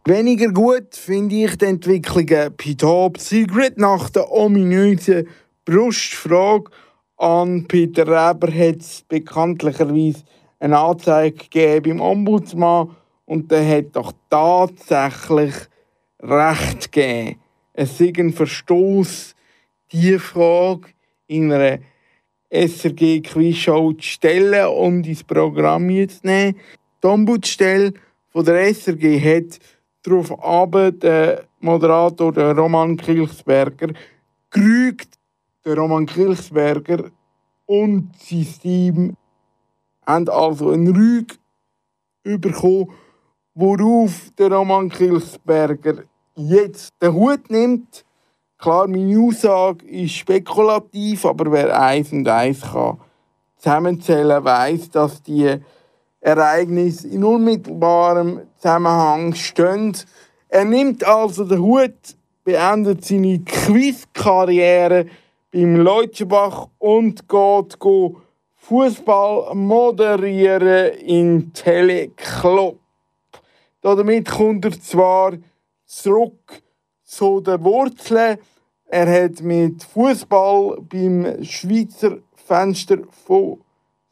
[0.05, 5.29] Weniger gut finde ich die Entwicklungen bei Top Secret nach der ominösen
[5.67, 6.71] Brustfrage
[7.19, 10.23] an Peter Reber hat es bekanntlicherweise
[10.59, 15.55] eine Anzeige gegeben beim Ombudsmann und der hat doch tatsächlich
[16.21, 17.41] Recht gegeben.
[17.73, 19.35] Es sei ein Verstoß,
[19.93, 20.89] diese Frage
[21.29, 21.79] in einer
[22.51, 26.57] SRG-Quizshow zu stellen und ins Programm zu nehmen.
[27.03, 27.93] Die Ombudsstelle
[28.35, 29.59] der SRG hat
[30.03, 33.93] darauf aber der Moderator, der Roman Kilchsberger,
[34.51, 35.19] gerügt.
[35.65, 37.11] Der Roman Kilchsberger
[37.67, 39.17] und sein Team
[40.09, 41.39] haben also einen Rüg
[42.25, 42.91] bekommen,
[43.55, 48.05] worauf der Roman Kilchsberger jetzt den Hut nimmt.
[48.57, 52.99] Klar, meine Aussage ist spekulativ, aber wer eins und eins kann
[53.57, 55.57] zusammenzählen, weiß, dass die
[56.21, 59.97] Ereignisse in unmittelbarem Zusammenhang stehen.
[60.49, 65.07] Er nimmt also den Hut, beendet seine Quizkarriere
[65.53, 68.21] beim Leutschenbach und geht go
[68.69, 72.79] Fußball moderieren in Teleclub.
[73.81, 75.33] Damit kommt er zwar
[75.87, 76.63] zurück
[77.03, 78.37] zu den Wurzeln.
[78.85, 83.63] Er hat mit Fußball beim Schweizer Fenster von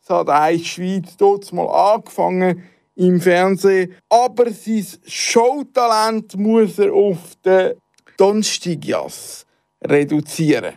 [0.01, 2.63] Sat 1 Schweiz dort mal angefangen
[2.95, 3.95] im Fernsehen.
[4.09, 7.75] Aber sein Showtalent muss er auf den
[8.17, 9.45] Donnerstagjas
[9.85, 10.77] reduzieren.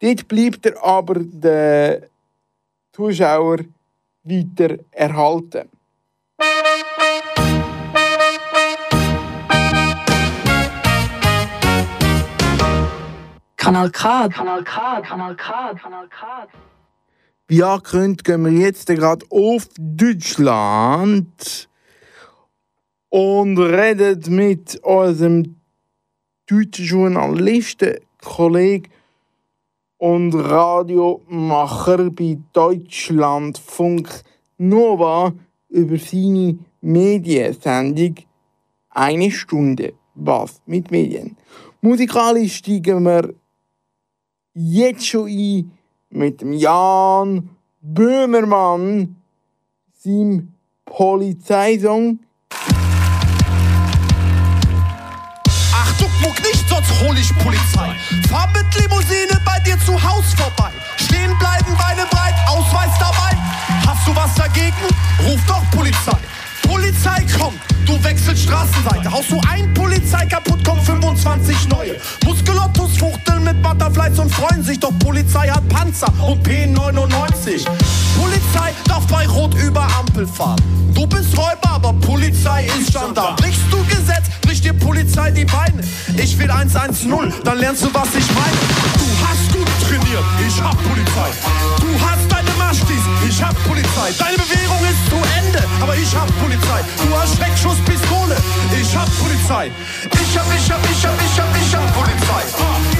[0.00, 2.02] Dort bleibt er aber den
[2.96, 3.58] Zuschauer
[4.24, 5.68] weiter erhalten.
[13.58, 14.28] Kanal K.
[14.28, 15.02] Kanal K.
[15.02, 15.74] Kanal K.
[15.74, 16.48] Kanal K.
[17.48, 21.68] Wie angekündigt, gehen wir jetzt gerade auf Deutschland
[23.10, 25.60] und reden mit unserem
[26.46, 28.90] deutschen Journalisten, Kollegen
[29.98, 34.22] und Radiomacher bei Deutschlandfunk
[34.58, 35.32] Nova
[35.68, 38.14] über seine Mediensendung
[38.90, 39.94] Eine Stunde.
[40.14, 41.36] Was mit Medien?
[41.80, 43.34] Musikalisch steigen wir
[44.54, 45.70] jetzt schon ein
[46.10, 49.16] mit Jan Böhmermann,
[49.92, 50.54] seinem
[50.84, 52.20] Polizeisong.
[57.00, 57.94] Hol ich Polizei.
[58.28, 60.70] Fahr mit Limousine bei dir zu Haus vorbei.
[60.96, 63.36] Stehen bleiben, Beine breit, Ausweis dabei.
[63.86, 64.76] Hast du was dagegen?
[65.24, 66.18] Ruf doch Polizei.
[66.66, 69.10] Polizei kommt, du wechselst Straßenseite.
[69.10, 71.96] Haust du ein Polizei kaputt, kommen 25 neue.
[72.24, 74.78] Muskelottos fuchteln mit Butterflies und freuen sich.
[74.80, 77.66] Doch Polizei hat Panzer und P99.
[78.20, 80.60] Polizei darf bei Rot über Ampel fahren.
[80.94, 83.36] Du bist Räuber, aber Polizei ist Standard.
[83.36, 85.82] Brichst du Gesetz, bricht dir Polizei die Beine.
[86.16, 87.12] Ich will 110,
[87.44, 88.56] dann lernst du, was ich meine.
[88.94, 91.30] Du hast gut trainiert, ich hab Polizei.
[91.80, 92.25] Du hast
[92.76, 94.12] Maschtis, ich hab Polizei.
[94.18, 96.80] Deine Bewährung ist zu Ende, aber ich hab Polizei.
[97.08, 98.36] Du hast Schreckschusspistole,
[98.72, 99.70] ich hab Polizei.
[100.12, 102.42] Ich hab, ich hab, ich hab, ich hab, ich hab Polizei.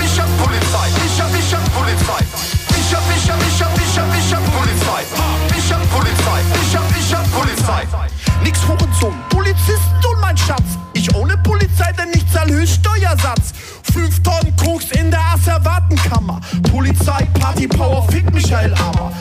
[0.03, 2.25] Ich hab Polizei, ich hab, ich hab Polizei.
[2.79, 5.03] Ich hab, ich hab, ich hab, ich hab, ich hab Polizei.
[5.59, 7.87] Ich hab Polizei, ich hab, ich hab Polizei.
[8.43, 10.79] Nix Hurensohn, Polizisten und mein Schatz.
[10.95, 13.53] Ich ohne Polizei, denn ich zahl Höchststeuersatz.
[13.93, 16.41] Fünf Tonnen Koks in der Asservatenkammer.
[16.71, 19.13] Polizei, Party Power, fick Michael Ammer.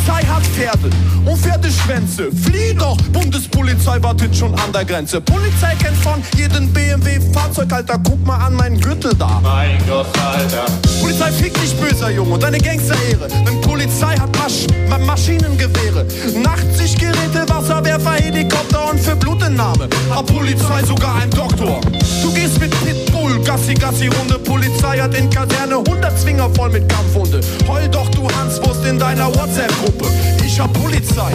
[0.00, 0.90] Polizei hat Pferde
[1.26, 2.30] und Pferdeschwänze.
[2.32, 5.20] Flieh doch, Bundespolizei wartet schon an der Grenze.
[5.20, 9.40] Polizei kennt von jedem BMW-Fahrzeug, Alter, guck mal an meinen Gürtel da.
[9.42, 10.64] Mein Gott, Alter.
[11.02, 13.28] Polizei fickt dich, böser Junge, deine Gangsterehre.
[13.46, 16.06] Denn Polizei hat Masch Ma Maschinengewehre.
[16.42, 19.86] Nachtsichtgeräte, Wasserwerfer, Helikopter und für Blutentnahme.
[20.14, 21.82] Hat Polizei sogar einen Doktor.
[22.22, 23.09] Du gehst mit Pitbull,
[23.50, 24.38] Gassi, Gassi, Runde.
[24.38, 27.40] Polizei hat in Kaserne 100 Zwinger voll mit Kampfhunde.
[27.66, 30.06] Heul doch, du Hanswurst in deiner WhatsApp-Gruppe.
[30.46, 31.32] Ich hab Polizei,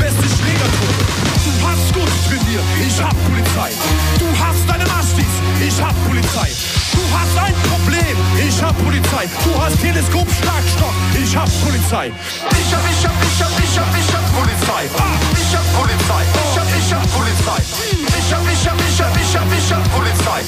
[0.00, 1.04] beste Schlägertruppe.
[1.44, 3.70] Du hast gut trainiert, ich hab Polizei.
[4.18, 5.28] Du hast deine Maschtis,
[5.60, 6.48] ich hab Polizei.
[6.96, 9.28] Du hast ein Problem, ich hab Polizei.
[9.44, 12.10] Du hast Teleskop, Schlagstock, ich hab Polizei.
[12.48, 14.88] Ich hab, ich hab, ich hab, ich hab, ich hab Polizei.
[15.36, 18.07] Ich hab Polizei, ich hab, ich hab Polizei.
[18.30, 20.42] Hab, ich hab, ich hab Polizei.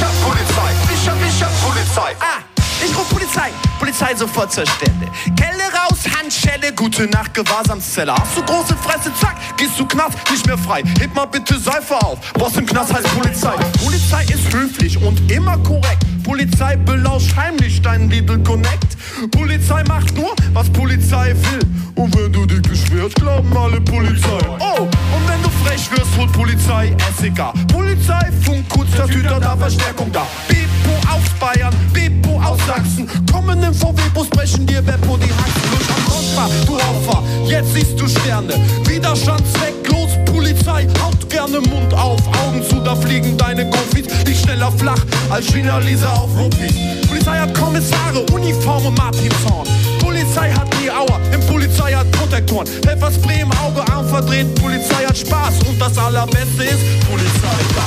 [0.00, 2.16] Hab Polizei, ich hab Polizei.
[2.20, 2.47] Ah!
[2.84, 5.10] Ich ruf Polizei, Polizei sofort zur Stelle.
[5.36, 8.14] Kelle raus, Handschelle, gute Nacht, Gewahrsamszelle.
[8.14, 10.82] Hast du große Fresse, zack, gehst du Knast, nicht mehr frei.
[11.00, 13.54] Heb mal bitte Seife auf, was im Knast heißt Polizei.
[13.84, 16.04] Polizei ist höflich und immer korrekt.
[16.22, 18.96] Polizei belauscht heimlich deinen Lidl Connect.
[19.30, 21.60] Polizei macht nur, was Polizei will.
[21.94, 24.38] Und wenn du dich beschwerst, glauben alle Polizei.
[24.60, 27.42] Oh, und wenn du frech wirst, holt Polizei SEK.
[27.72, 30.26] Polizei, Funk, kurz der Tüter, da Verstärkung da.
[30.48, 33.08] Bipo aus Bayern, Bipo aus Sachsen.
[33.32, 37.22] Kommen im VW-Bus, brechen dir Beppo die Haxen durch am Kontra, du Opfer.
[37.46, 38.52] Jetzt siehst du Sterne.
[38.84, 44.06] Widerstand zwecklos, Polizei haut gerne Mund auf, Augen zu, da fliegen deine Konfis.
[44.26, 45.00] Die schneller flach
[45.30, 46.74] als China Lisa auf Ruppis.
[47.08, 49.66] Polizei hat Kommissare, Uniform und Martinshorn.
[49.98, 52.66] Polizei hat die Auer, im Polizei hat Protektoren.
[52.66, 55.54] Pfefferspray im Auge, Arm verdreht, Polizei hat Spaß.
[55.66, 57.84] Und das allerbeste ist, Polizei da.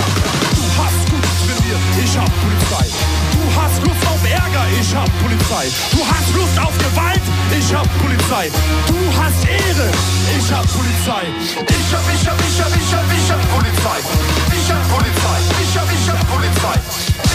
[0.55, 3.00] Du hast gut trainiert, ich hab Polizei.
[4.31, 5.67] Ärger, ich hab Polizei.
[5.91, 8.49] Du hast Lust auf Gewalt, ich hab Polizei.
[8.87, 9.87] Du hast Ehre,
[10.37, 11.23] ich hab Polizei.
[11.67, 13.99] Ich hab, ich hab, ich hab, ich hab, ich hab Polizei.
[14.55, 16.77] Ich hab Polizei, ich hab, ich hab Polizei.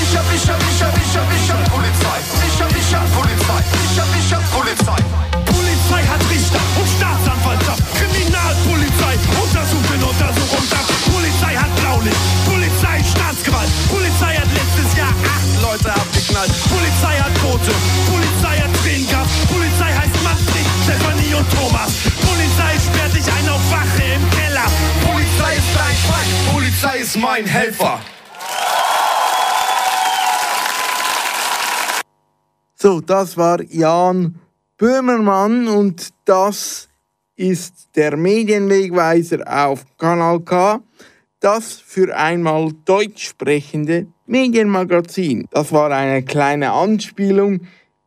[0.06, 2.18] Ich hab, ich hab, ich hab, ich hab, ich hab Polizei.
[2.46, 3.60] Ich hab, ich hab Polizei.
[3.84, 5.00] Ich hab, ich hab Polizei.
[5.46, 7.82] Polizei hat Richter und Staatsanwaltschaft.
[7.98, 10.64] Kriminalpolizei, Untersuchung, Untersuchung,
[11.12, 12.16] Polizei hat Blaulicht.
[12.46, 13.70] Polizei, Staatsgewalt.
[13.88, 16.52] Polizei hat letztes Jahr acht Leute abgeknallt.
[16.70, 17.72] Polizei hat Boote.
[18.10, 19.28] Polizei hat Tränengas.
[19.48, 21.92] Polizei heißt Manfred, Stefanie und Thomas.
[22.26, 24.66] Polizei sperrt dich ein auf Wache im Keller.
[25.06, 26.52] Polizei ist dein Feind.
[26.52, 28.00] Polizei ist mein Helfer.
[32.74, 34.38] So, das war Jan
[34.76, 36.88] Böhmermann und das
[37.36, 40.80] ist der Medienwegweiser auf Kanal K,
[41.40, 45.46] das für einmal deutsch sprechende Medienmagazin.
[45.50, 47.60] Das war eine kleine Anspielung,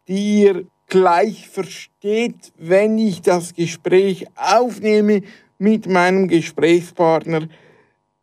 [0.07, 5.21] die ihr gleich versteht, wenn ich das Gespräch aufnehme
[5.57, 7.47] mit meinem Gesprächspartner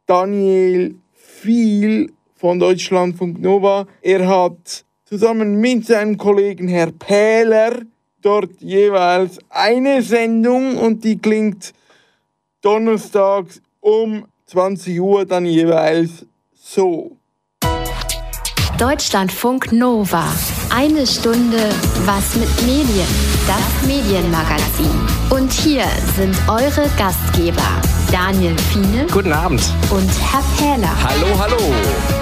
[0.07, 3.87] Daniel Viel von Deutschlandfunk Nova.
[4.03, 7.83] Er hat zusammen mit seinem Kollegen Herr Pähler
[8.21, 11.73] dort jeweils eine Sendung und die klingt
[12.61, 17.17] donnerstags um 20 Uhr dann jeweils so.
[18.79, 20.25] Deutschlandfunk Nova.
[20.69, 21.57] Eine Stunde
[22.05, 23.07] was mit Medien.
[23.47, 24.91] Das Medienmagazin.
[25.31, 27.81] Und hier sind eure Gastgeber
[28.13, 29.07] Daniel Fiene.
[29.11, 29.63] Guten Abend.
[29.91, 30.95] Und Herr Pähler.
[31.03, 31.57] Hallo, hallo.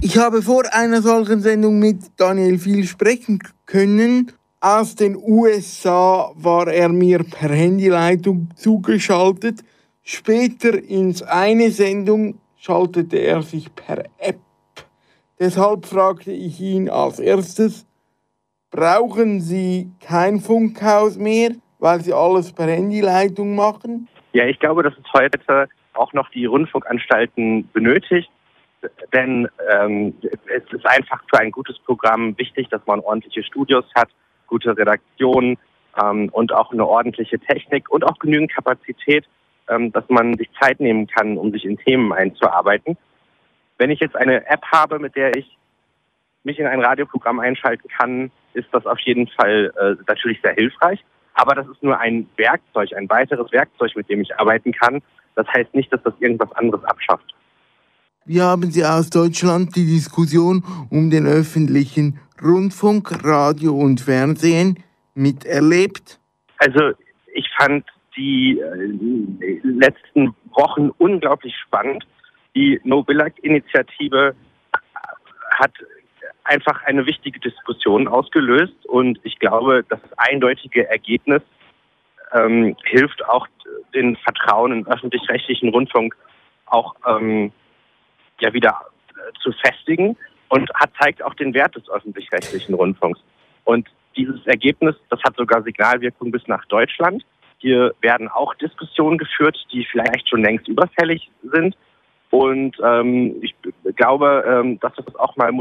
[0.00, 4.30] Ich habe vor einer solchen Sendung mit Daniel viel sprechen können.
[4.60, 9.64] Aus den USA war er mir per Handyleitung zugeschaltet.
[10.04, 14.38] Später ins eine Sendung schaltete er sich per App.
[15.38, 17.86] Deshalb fragte ich ihn als erstes,
[18.70, 24.08] brauchen Sie kein Funkhaus mehr, weil Sie alles per Handyleitung machen?
[24.32, 28.30] Ja, ich glaube, dass es heute auch noch die Rundfunkanstalten benötigt.
[29.12, 34.08] Denn ähm, es ist einfach für ein gutes Programm wichtig, dass man ordentliche Studios hat,
[34.46, 35.56] gute Redaktion
[36.02, 39.24] ähm, und auch eine ordentliche Technik und auch genügend Kapazität,
[39.68, 42.96] ähm, dass man sich Zeit nehmen kann, um sich in Themen einzuarbeiten.
[43.78, 45.58] Wenn ich jetzt eine App habe, mit der ich
[46.44, 51.04] mich in ein Radioprogramm einschalten kann, ist das auf jeden Fall äh, natürlich sehr hilfreich.
[51.34, 55.02] Aber das ist nur ein Werkzeug, ein weiteres Werkzeug, mit dem ich arbeiten kann.
[55.34, 57.34] Das heißt nicht, dass das irgendwas anderes abschafft.
[58.24, 64.82] Wie haben Sie aus Deutschland die Diskussion um den öffentlichen Rundfunk, Radio und Fernsehen
[65.14, 66.18] miterlebt?
[66.58, 66.92] Also
[67.34, 67.84] ich fand
[68.16, 72.06] die äh, letzten Wochen unglaublich spannend.
[72.54, 74.34] Die No-Billag-Initiative
[75.50, 75.72] hat
[76.44, 81.42] einfach eine wichtige Diskussion ausgelöst und ich glaube, das eindeutige Ergebnis
[82.32, 83.46] ähm, hilft auch
[83.94, 86.16] den Vertrauen in öffentlich-rechtlichen Rundfunk
[86.66, 87.52] auch ähm,
[88.40, 88.80] ja wieder
[89.10, 90.16] äh, zu festigen
[90.48, 93.20] und hat zeigt auch den Wert des öffentlich-rechtlichen Rundfunks.
[93.64, 97.24] Und dieses Ergebnis, das hat sogar Signalwirkung bis nach Deutschland.
[97.58, 101.76] Hier werden auch Diskussionen geführt, die vielleicht schon längst überfällig sind.
[102.34, 103.54] Und ähm, ich
[103.94, 105.52] glaube, ähm, dass das auch mal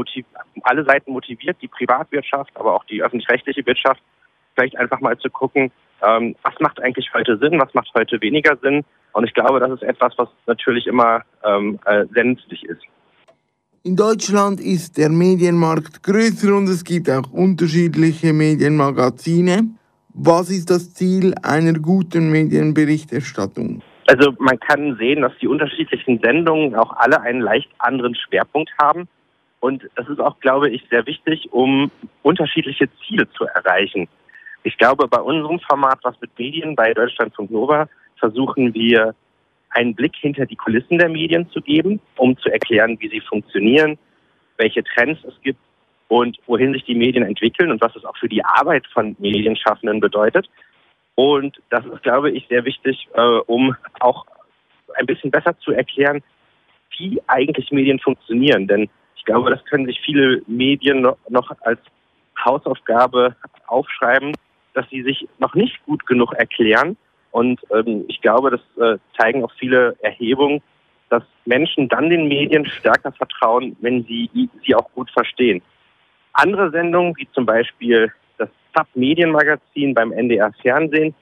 [0.64, 4.02] alle Seiten motiviert, die Privatwirtschaft, aber auch die öffentlich-rechtliche Wirtschaft,
[4.56, 5.70] vielleicht einfach mal zu gucken,
[6.02, 8.82] ähm, was macht eigentlich heute Sinn, was macht heute weniger Sinn.
[9.12, 12.82] Und ich glaube, das ist etwas, was natürlich immer ähm, äh, sehr nützlich ist.
[13.84, 19.68] In Deutschland ist der Medienmarkt größer und es gibt auch unterschiedliche Medienmagazine.
[20.12, 23.80] Was ist das Ziel einer guten Medienberichterstattung?
[24.06, 29.08] Also man kann sehen, dass die unterschiedlichen Sendungen auch alle einen leicht anderen Schwerpunkt haben.
[29.60, 31.90] Und das ist auch, glaube ich, sehr wichtig, um
[32.22, 34.08] unterschiedliche Ziele zu erreichen.
[34.62, 37.88] Ich glaube, bei unserem Format Was mit Medien bei Deutschlandfunk Nova
[38.18, 39.14] versuchen wir
[39.70, 43.98] einen Blick hinter die Kulissen der Medien zu geben, um zu erklären, wie sie funktionieren,
[44.56, 45.58] welche Trends es gibt
[46.08, 50.00] und wohin sich die Medien entwickeln und was es auch für die Arbeit von Medienschaffenden
[50.00, 50.48] bedeutet.
[51.14, 54.26] Und das ist, glaube ich, sehr wichtig, äh, um auch
[54.96, 56.22] ein bisschen besser zu erklären,
[56.98, 58.66] wie eigentlich Medien funktionieren.
[58.66, 61.80] Denn ich glaube, das können sich viele Medien noch, als
[62.44, 63.36] Hausaufgabe
[63.66, 64.36] aufschreiben,
[64.74, 66.96] dass sie sich noch nicht gut genug erklären.
[67.30, 70.62] Und ähm, ich glaube, das äh, zeigen auch viele Erhebungen,
[71.10, 75.62] dass Menschen dann den Medien stärker vertrauen, wenn sie sie auch gut verstehen.
[76.32, 78.12] Andere Sendungen, wie zum Beispiel
[78.74, 81.14] das Sub-Medienmagazin beim NDR Fernsehen,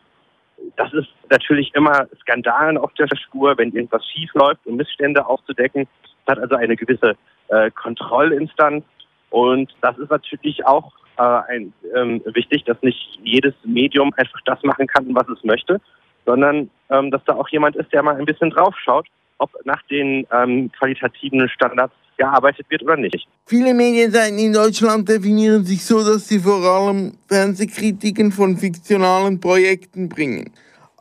[0.77, 5.87] das ist natürlich immer Skandalen auf der Spur, wenn irgendwas schief läuft, um Missstände aufzudecken.
[6.25, 7.17] Das hat also eine gewisse
[7.49, 8.85] äh, Kontrollinstanz.
[9.31, 14.63] Und das ist natürlich auch äh, ein, ähm, wichtig, dass nicht jedes Medium einfach das
[14.63, 15.81] machen kann, was es möchte,
[16.27, 19.07] sondern ähm, dass da auch jemand ist, der mal ein bisschen draufschaut,
[19.43, 23.27] ob nach den ähm, qualitativen Standards gearbeitet wird oder nicht.
[23.47, 30.09] Viele Medienseiten in Deutschland definieren sich so, dass sie vor allem Fernsehkritiken von fiktionalen Projekten
[30.09, 30.53] bringen.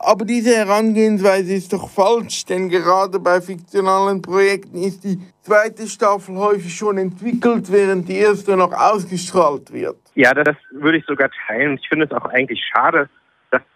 [0.04, 6.36] Aber diese Herangehensweise ist doch falsch, denn gerade bei fiktionalen Projekten ist die zweite Staffel
[6.36, 9.98] häufig schon entwickelt, während die erste noch ausgestrahlt wird.
[10.16, 11.78] Ja, das würde ich sogar teilen.
[11.80, 13.08] Ich finde es auch eigentlich schade,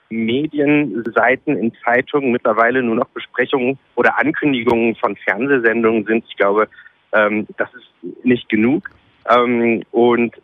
[0.09, 6.25] Medienseiten in Zeitungen mittlerweile nur noch Besprechungen oder Ankündigungen von Fernsehsendungen sind.
[6.29, 6.69] Ich glaube,
[7.13, 8.91] ähm, das ist nicht genug.
[9.29, 10.35] Ähm, und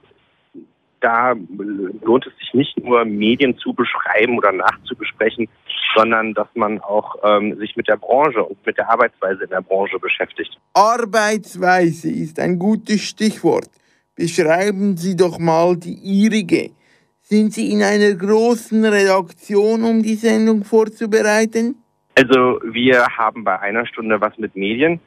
[1.01, 1.35] da
[2.03, 5.49] lohnt es sich nicht nur, Medien zu beschreiben oder nachzubesprechen,
[5.97, 9.63] sondern dass man auch ähm, sich mit der Branche und mit der Arbeitsweise in der
[9.63, 10.57] Branche beschäftigt.
[10.75, 13.69] Arbeitsweise ist ein gutes Stichwort.
[14.15, 16.71] Beschreiben Sie doch mal die Ihrige.
[17.33, 21.77] Sind Sie in einer großen Redaktion, um die Sendung vorzubereiten?
[22.15, 25.01] Also wir haben bei einer Stunde was mit Medien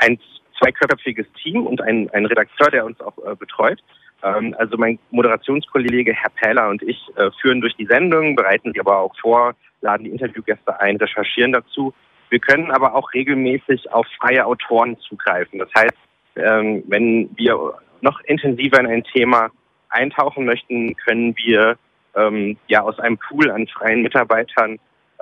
[0.00, 0.18] ein
[0.58, 3.78] zweiköpfiges Team und ein, ein Redakteur, der uns auch äh, betreut.
[4.24, 8.80] Ähm, also mein Moderationskollege Herr Pähler und ich äh, führen durch die Sendung, bereiten sie
[8.80, 11.94] aber auch vor, laden die Interviewgäste ein, recherchieren dazu.
[12.30, 15.60] Wir können aber auch regelmäßig auf freie Autoren zugreifen.
[15.60, 15.96] Das heißt,
[16.34, 19.52] ähm, wenn wir noch intensiver in ein Thema
[19.90, 21.76] eintauchen möchten, können wir
[22.16, 24.78] ähm, ja aus einem Pool an freien Mitarbeitern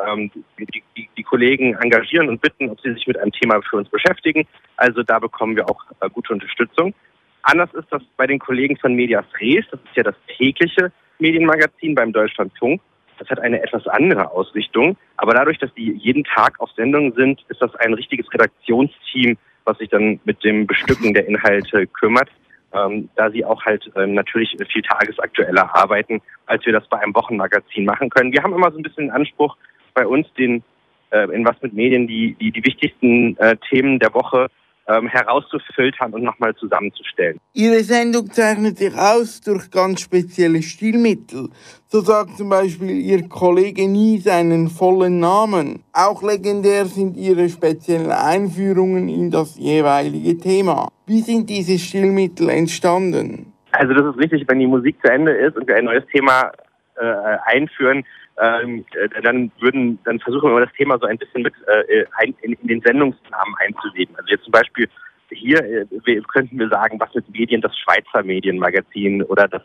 [0.07, 3.77] ähm, die, die, die Kollegen engagieren und bitten, ob sie sich mit einem Thema für
[3.77, 4.47] uns beschäftigen.
[4.77, 6.95] Also da bekommen wir auch äh, gute Unterstützung.
[7.43, 9.65] Anders ist das bei den Kollegen von Medias Res.
[9.71, 12.81] Das ist ja das tägliche Medienmagazin beim Deutschlandfunk.
[13.19, 14.97] Das hat eine etwas andere Ausrichtung.
[15.17, 19.79] Aber dadurch, dass die jeden Tag auf Sendung sind, ist das ein richtiges Redaktionsteam, was
[19.79, 22.29] sich dann mit dem Bestücken der Inhalte kümmert.
[22.73, 27.15] Ähm, da sie auch halt ähm, natürlich viel tagesaktueller arbeiten, als wir das bei einem
[27.15, 28.33] Wochenmagazin machen können.
[28.33, 29.57] Wir haben immer so ein bisschen den Anspruch,
[29.95, 30.63] bei uns den
[31.11, 34.49] äh, in was mit Medien die, die, die wichtigsten äh, Themen der Woche
[34.89, 37.39] ähm, herauszufiltern und nochmal zusammenzustellen.
[37.53, 41.51] Ihre Sendung zeichnet sich aus durch ganz spezielle Stilmittel.
[41.87, 45.83] So sagt zum Beispiel Ihr Kollege nie seinen vollen Namen.
[45.93, 50.89] Auch legendär sind Ihre speziellen Einführungen in das jeweilige Thema.
[51.07, 53.53] Wie sind diese Stilmittel entstanden?
[53.73, 56.51] Also das ist richtig, wenn die Musik zu Ende ist und wir ein neues Thema
[57.01, 58.05] äh, einführen,
[58.41, 62.35] ähm, äh, dann würden, dann versuchen wir das Thema so ein bisschen mit äh, ein,
[62.43, 64.15] in, in den Sendungsnamen einzulegen.
[64.17, 64.89] Also jetzt zum Beispiel
[65.31, 69.63] hier äh, könnten wir sagen, was mit Medien das Schweizer Medienmagazin oder das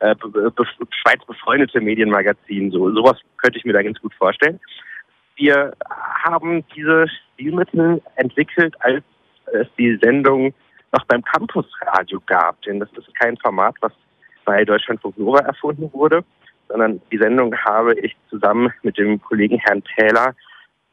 [0.00, 4.58] äh, be, be, Schweiz befreundete Medienmagazin, so sowas könnte ich mir da ganz gut vorstellen.
[5.36, 5.72] Wir
[6.24, 9.02] haben diese Stilmittel entwickelt, als
[9.52, 10.54] es die Sendung
[10.92, 13.92] noch beim Campusradio gab, denn das ist kein Format, was
[14.44, 16.24] bei Deutschlandfunk Nova erfunden wurde,
[16.68, 20.34] sondern die Sendung habe ich zusammen mit dem Kollegen Herrn Täler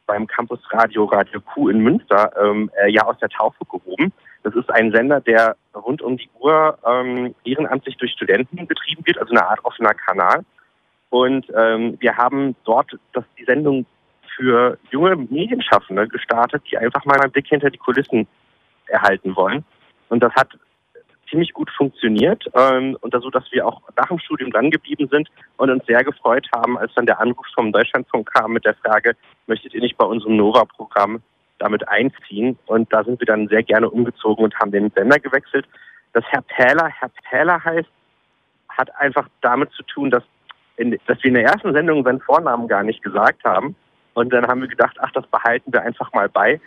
[0.06, 4.12] beim Campusradio Radio Q in Münster ähm, äh, ja aus der Taufe gehoben.
[4.42, 9.18] Das ist ein Sender, der rund um die Uhr ähm, ehrenamtlich durch Studenten betrieben wird,
[9.18, 10.44] also eine Art offener Kanal.
[11.10, 13.86] Und ähm, wir haben dort das, die Sendung
[14.36, 18.26] für junge Medienschaffende gestartet, die einfach mal einen Blick hinter die Kulissen
[18.86, 19.64] erhalten wollen.
[20.08, 20.48] Und das hat
[21.32, 25.28] ziemlich gut funktioniert ähm, und so, dass wir auch nach dem Studium dran geblieben sind
[25.56, 29.16] und uns sehr gefreut haben, als dann der Anruf vom Deutschlandfunk kam mit der Frage,
[29.46, 31.22] möchtet ihr nicht bei unserem Nova-Programm
[31.58, 32.58] damit einziehen?
[32.66, 35.66] Und da sind wir dann sehr gerne umgezogen und haben den Sender gewechselt.
[36.12, 37.88] Das Herr Pähler, Herr Pähler heißt,
[38.68, 40.22] hat einfach damit zu tun, dass,
[40.76, 43.74] in, dass wir in der ersten Sendung seinen Vornamen gar nicht gesagt haben.
[44.14, 46.60] Und dann haben wir gedacht, ach, das behalten wir einfach mal bei.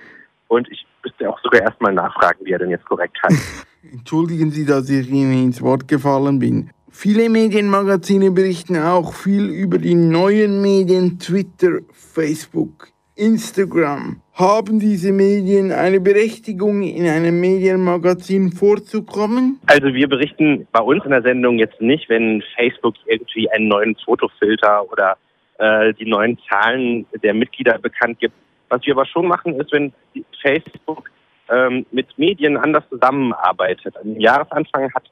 [0.48, 3.68] Und ich müsste auch sogar erstmal nachfragen, wie er denn jetzt korrekt heißt.
[3.92, 6.72] Entschuldigen Sie, dass ich Ihnen ins Wort gefallen bin.
[6.90, 14.22] Viele Medienmagazine berichten auch viel über die neuen Medien Twitter, Facebook, Instagram.
[14.34, 19.60] Haben diese Medien eine Berechtigung, in einem Medienmagazin vorzukommen?
[19.68, 23.96] Also wir berichten bei uns in der Sendung jetzt nicht, wenn Facebook irgendwie einen neuen
[24.04, 25.18] Fotofilter oder
[25.58, 28.36] äh, die neuen Zahlen der Mitglieder bekannt gibt.
[28.70, 29.94] Was wir aber schon machen, ist, wenn
[30.42, 31.10] Facebook
[31.50, 33.96] ähm, mit Medien anders zusammenarbeitet.
[33.98, 35.04] Am Jahresanfang hat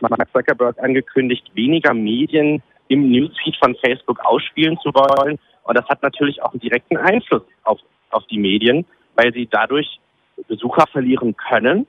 [0.00, 5.38] Mark Zuckerberg angekündigt, weniger Medien im Newsfeed von Facebook ausspielen zu wollen.
[5.64, 7.80] Und das hat natürlich auch einen direkten Einfluss auf,
[8.10, 8.84] auf die Medien,
[9.14, 10.00] weil sie dadurch
[10.48, 11.86] Besucher verlieren können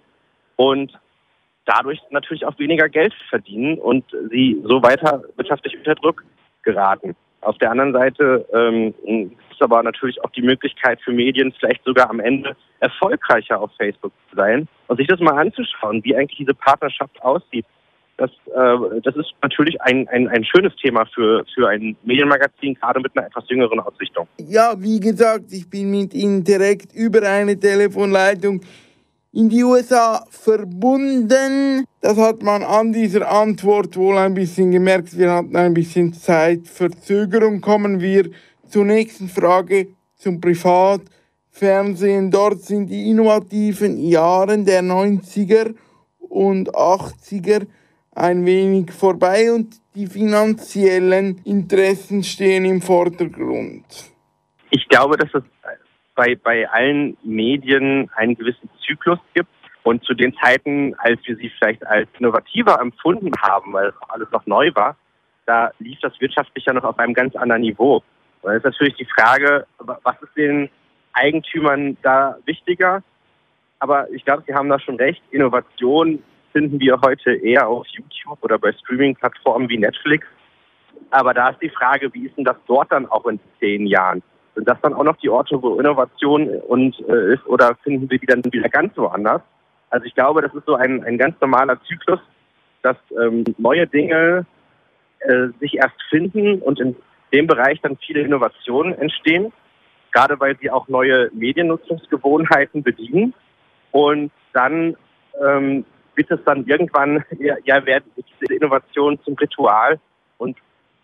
[0.56, 0.98] und
[1.66, 6.24] dadurch natürlich auch weniger Geld verdienen und sie so weiter wirtschaftlich unter Druck
[6.64, 7.16] geraten.
[7.42, 8.94] Auf der anderen Seite ähm,
[9.52, 14.12] ist aber natürlich auch die Möglichkeit für Medien, vielleicht sogar am Ende erfolgreicher auf Facebook
[14.30, 17.66] zu sein und sich das mal anzuschauen, wie eigentlich diese Partnerschaft aussieht.
[18.18, 23.00] Das, äh, das ist natürlich ein, ein, ein schönes Thema für, für ein Medienmagazin, gerade
[23.00, 24.28] mit einer etwas jüngeren Ausrichtung.
[24.40, 28.62] Ja, wie gesagt, ich bin mit Ihnen direkt über eine Telefonleitung
[29.38, 31.86] in die USA verbunden.
[32.02, 35.16] Das hat man an dieser Antwort wohl ein bisschen gemerkt.
[35.16, 37.62] Wir hatten ein bisschen Zeitverzögerung.
[37.62, 38.32] Kommen wir
[38.68, 42.32] zur nächsten Frage zum Privatfernsehen.
[42.32, 45.76] Dort sind die innovativen Jahren der 90er
[46.18, 47.68] und 80er
[48.16, 53.86] ein wenig vorbei und die finanziellen Interessen stehen im Vordergrund.
[54.72, 55.44] Ich glaube, dass es
[56.18, 59.50] bei, bei allen Medien einen gewissen Zyklus gibt.
[59.84, 64.46] Und zu den Zeiten, als wir sie vielleicht als innovativer empfunden haben, weil alles noch
[64.46, 64.98] neu war,
[65.46, 68.04] da lief das wirtschaftlich ja noch auf einem ganz anderen Niveau.
[68.42, 70.70] Und es ist natürlich die Frage, was ist den
[71.14, 73.02] Eigentümern da wichtiger?
[73.80, 75.22] Aber ich glaube, Sie haben da schon recht.
[75.32, 80.28] Innovation finden wir heute eher auf YouTube oder bei Streaming-Plattformen wie Netflix.
[81.12, 84.22] Aber da ist die Frage, wie ist denn das dort dann auch in zehn Jahren?
[84.58, 88.18] Sind das dann auch noch die Orte, wo Innovation und äh, ist oder finden wir
[88.18, 89.44] die dann wieder ganz woanders?
[89.92, 92.20] Also ich glaube, das ist so ein, ein ganz normaler Zyklus,
[92.82, 94.48] dass ähm, neue Dinge
[95.20, 96.96] äh, sich erst finden und in
[97.32, 99.54] dem Bereich dann viele Innovationen entstehen,
[100.12, 103.36] gerade weil sie auch neue Mediennutzungsgewohnheiten bedienen.
[103.92, 104.98] Und dann
[105.40, 105.86] ähm,
[106.16, 110.00] wird es dann irgendwann, ja, werden diese Innovationen zum Ritual
[110.40, 110.58] und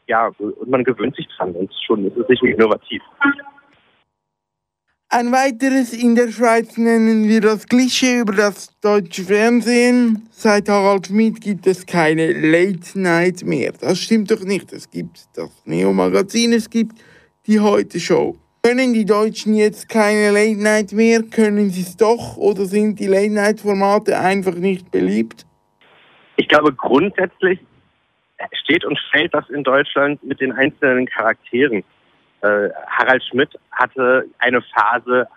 [0.07, 3.01] ja, und man gewöhnt sich dran und schon ist es nicht innovativ.
[5.15, 10.27] Ein weiteres in der Schweiz nennen wir das Klischee über das deutsche Fernsehen.
[10.31, 13.73] Seit Harald Schmidt gibt es keine Late Night mehr.
[13.79, 14.73] Das stimmt doch nicht.
[14.73, 16.93] Es gibt das Neo-Magazin, es gibt
[17.45, 18.35] die Heute-Show.
[18.63, 21.21] Können die Deutschen jetzt keine Late Night mehr?
[21.21, 22.37] Können sie es doch?
[22.37, 25.45] Oder sind die Late Night-Formate einfach nicht beliebt?
[26.37, 27.59] Ich glaube, grundsätzlich
[28.51, 31.83] steht und fällt das in Deutschland mit den einzelnen Charakteren.
[32.41, 35.27] Äh, Harald Schmidt hatte eine Phase,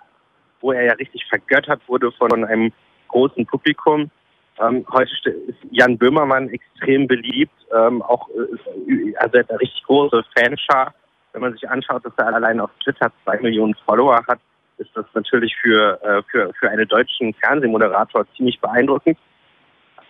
[0.60, 2.72] wo er ja richtig vergöttert wurde von einem
[3.08, 4.10] großen Publikum.
[4.58, 10.94] Ähm, heute ist Jan Böhmermann extrem beliebt, ähm, auch äh, also eine richtig große Fanschar.
[11.32, 14.40] Wenn man sich anschaut, dass er allein auf Twitter zwei Millionen Follower hat,
[14.78, 19.18] ist das natürlich für, äh, für, für einen deutschen Fernsehmoderator ziemlich beeindruckend.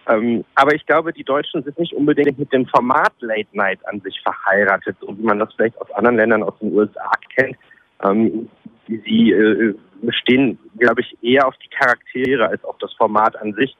[0.09, 4.01] Ähm, aber ich glaube, die Deutschen sind nicht unbedingt mit dem Format Late Night an
[4.01, 7.57] sich verheiratet, so wie man das vielleicht aus anderen Ländern aus den USA kennt.
[8.05, 8.49] Ähm,
[8.87, 9.75] sie äh,
[10.11, 13.77] stehen, glaube ich, eher auf die Charaktere als auf das Format an sich.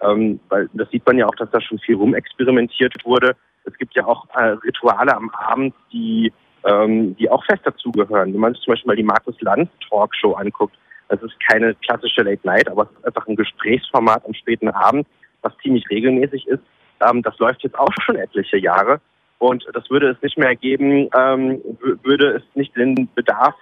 [0.00, 3.36] Ähm, weil das sieht man ja auch, dass da schon viel rumexperimentiert wurde.
[3.64, 6.32] Es gibt ja auch äh, Rituale am Abend, die,
[6.64, 8.32] ähm, die auch fest dazugehören.
[8.32, 10.76] Wenn man sich zum Beispiel mal die Markus Lanz Talkshow anguckt,
[11.08, 15.06] das ist keine klassische Late Night, aber es ist einfach ein Gesprächsformat am späten Abend,
[15.44, 16.62] was ziemlich regelmäßig ist.
[17.00, 19.00] Ähm, das läuft jetzt auch schon etliche Jahre.
[19.38, 21.60] Und das würde es nicht mehr geben, ähm,
[22.02, 23.54] würde es nicht den Bedarf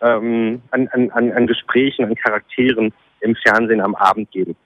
[0.00, 4.56] ähm, an, an, an Gesprächen, an Charakteren im Fernsehen am Abend geben.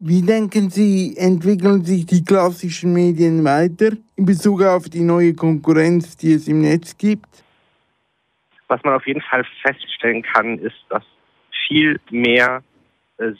[0.00, 6.16] Wie denken Sie, entwickeln sich die klassischen Medien weiter in Bezug auf die neue Konkurrenz,
[6.16, 7.44] die es im Netz gibt?
[8.66, 11.04] Was man auf jeden Fall feststellen kann, ist, dass
[11.68, 12.64] viel mehr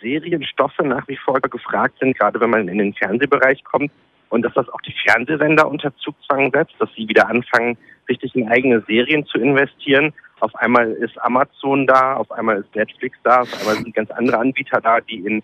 [0.01, 3.91] Serienstoffe nach wie vor gefragt sind, gerade wenn man in den Fernsehbereich kommt.
[4.29, 7.77] Und dass das auch die Fernsehsender unter Zugzwang setzt, dass sie wieder anfangen,
[8.09, 10.15] richtig in eigene Serien zu investieren.
[10.41, 14.39] Auf einmal ist Amazon da, auf einmal ist Netflix da, auf einmal sind ganz andere
[14.39, 15.43] Anbieter da, die in,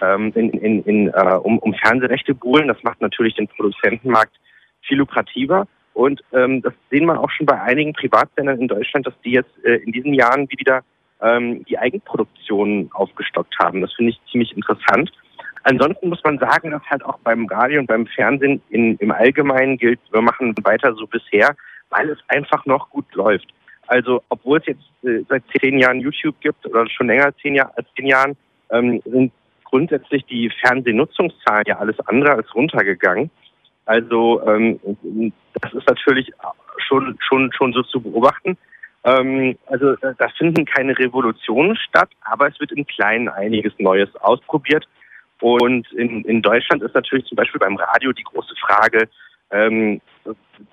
[0.00, 2.68] ähm, in, in, in, äh, um, um Fernsehrechte buhlen.
[2.68, 4.34] Das macht natürlich den Produzentenmarkt
[4.82, 5.66] viel lukrativer.
[5.92, 9.52] Und ähm, das sehen wir auch schon bei einigen Privatsendern in Deutschland, dass die jetzt
[9.64, 10.82] äh, in diesen Jahren wieder
[11.22, 13.80] ähm, die Eigenproduktion aufgestockt haben.
[13.80, 15.10] Das finde ich ziemlich interessant.
[15.62, 19.76] Ansonsten muss man sagen, dass halt auch beim Radio und beim Fernsehen in, im Allgemeinen
[19.76, 21.54] gilt, wir machen weiter so bisher,
[21.90, 23.48] weil es einfach noch gut läuft.
[23.86, 27.72] Also obwohl es jetzt äh, seit zehn Jahren YouTube gibt oder schon länger zehn Jahr,
[27.76, 28.36] als zehn Jahren,
[28.70, 29.32] ähm, sind
[29.64, 33.30] grundsätzlich die Fernsehnutzungszahlen ja alles andere als runtergegangen.
[33.86, 34.78] Also ähm,
[35.60, 36.30] das ist natürlich
[36.78, 38.56] schon schon schon so zu beobachten.
[39.04, 44.86] Ähm, also da finden keine Revolutionen statt, aber es wird im Kleinen einiges Neues ausprobiert.
[45.40, 49.08] Und in, in Deutschland ist natürlich zum Beispiel beim Radio die große Frage,
[49.50, 50.00] ähm,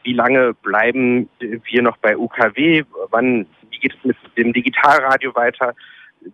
[0.03, 2.83] wie lange bleiben wir noch bei UKW?
[3.11, 5.73] Wann, wie geht es mit dem Digitalradio weiter?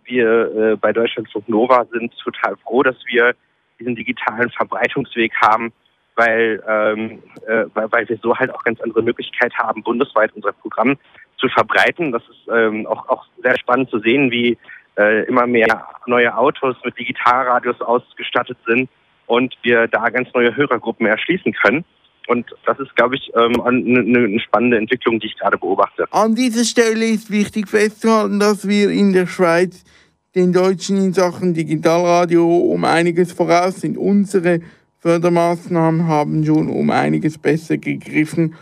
[0.04, 3.34] Wir äh, bei Deutschlandfunk Nova sind total froh, dass wir
[3.78, 5.72] diesen digitalen Verbreitungsweg haben,
[6.16, 10.52] weil, ähm, äh, weil, weil wir so halt auch ganz andere Möglichkeit haben, bundesweit unser
[10.52, 10.96] Programm
[11.38, 12.12] zu verbreiten.
[12.12, 14.56] Das ist ähm, auch, auch sehr spannend zu sehen, wie
[14.96, 18.88] äh, immer mehr neue Autos mit Digitalradios ausgestattet sind
[19.26, 21.84] und wir da ganz neue Hörergruppen erschließen können.
[22.26, 26.06] Und das ist, glaube ich, ähm, eine, eine spannende Entwicklung, die ich gerade beobachte.
[26.10, 29.84] An dieser Stelle ist wichtig festzuhalten, dass wir in der Schweiz
[30.34, 33.98] den Deutschen in Sachen Digitalradio um einiges voraus sind.
[33.98, 34.60] Unsere
[35.00, 38.54] Fördermaßnahmen haben schon um einiges besser gegriffen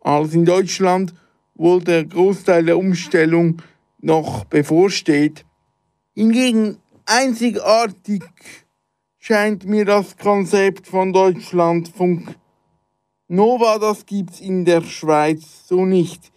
[0.00, 1.12] als in Deutschland,
[1.60, 3.60] wo der Großteil der Umstellung
[4.00, 5.44] noch bevorsteht.
[6.14, 8.22] Hingegen einzigartig
[9.18, 12.34] scheint mir das Konzept von Deutschlandfunk
[13.28, 16.32] Nova, das gibt's in der Schweiz so nicht.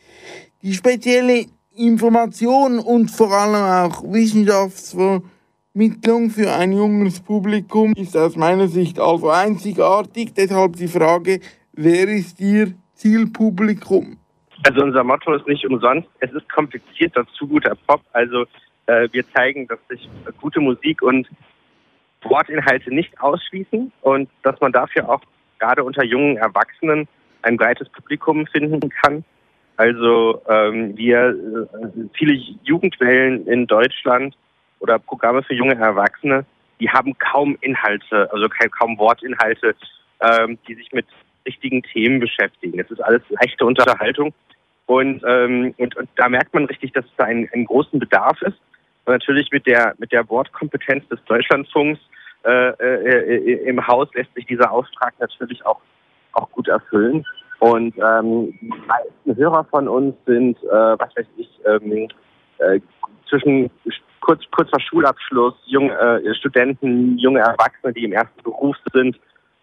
[0.61, 8.67] Die spezielle Information und vor allem auch Wissenschaftsvermittlung für ein junges Publikum ist aus meiner
[8.67, 10.33] Sicht also einzigartig.
[10.33, 11.39] Deshalb die Frage,
[11.71, 14.17] wer ist Ihr Zielpublikum?
[14.63, 18.01] Also unser Motto ist nicht umsonst, es ist kompliziert, dazu guter Pop.
[18.13, 18.45] Also
[18.85, 20.09] äh, wir zeigen, dass sich
[20.39, 21.27] gute Musik und
[22.21, 25.21] Wortinhalte nicht ausschließen und dass man dafür auch
[25.59, 27.07] gerade unter jungen Erwachsenen
[27.41, 29.25] ein breites Publikum finden kann.
[29.75, 32.33] Also ähm, wir äh, viele
[32.63, 34.35] Jugendwellen in Deutschland
[34.79, 36.45] oder Programme für junge Erwachsene,
[36.79, 38.47] die haben kaum Inhalte, also
[38.77, 39.75] kaum Wortinhalte
[40.23, 41.05] ähm, die sich mit
[41.45, 42.79] richtigen Themen beschäftigen.
[42.79, 44.33] Es ist alles leichte Unterhaltung.
[44.85, 48.41] Und, ähm, und, und da merkt man richtig, dass es da einen, einen großen Bedarf
[48.41, 48.57] ist.
[49.05, 51.99] Und natürlich mit der, mit der Wortkompetenz des Deutschlandfunks
[52.45, 55.79] äh, äh, im Haus lässt sich dieser Auftrag natürlich auch,
[56.33, 57.25] auch gut erfüllen.
[57.59, 62.09] Und ähm, die meisten Hörer von uns sind, äh, was weiß ich, ähm,
[62.57, 62.79] äh,
[63.29, 63.71] zwischen
[64.19, 69.17] kurz, kurz Schulabschluss, junge äh, Studenten, junge Erwachsene, die im ersten Beruf sind.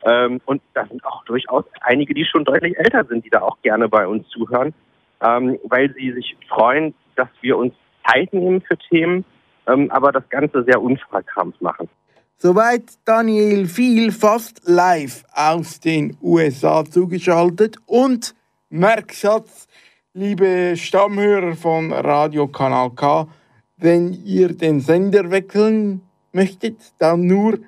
[0.05, 3.61] Ähm, und da sind auch durchaus einige, die schon deutlich älter sind, die da auch
[3.63, 4.73] gerne bei uns zuhören,
[5.21, 7.75] ähm, weil sie sich freuen, dass wir uns
[8.07, 9.25] Zeit nehmen für Themen,
[9.67, 11.89] ähm, aber das Ganze sehr unverkrampft machen.
[12.37, 18.35] Soweit Daniel Viel fast live aus den USA zugeschaltet und
[18.71, 19.69] Merkschatz,
[20.15, 23.29] liebe Stammhörer von Radio Kanal K,
[23.77, 26.01] wenn ihr den Sender wechseln
[26.33, 27.59] möchtet, dann nur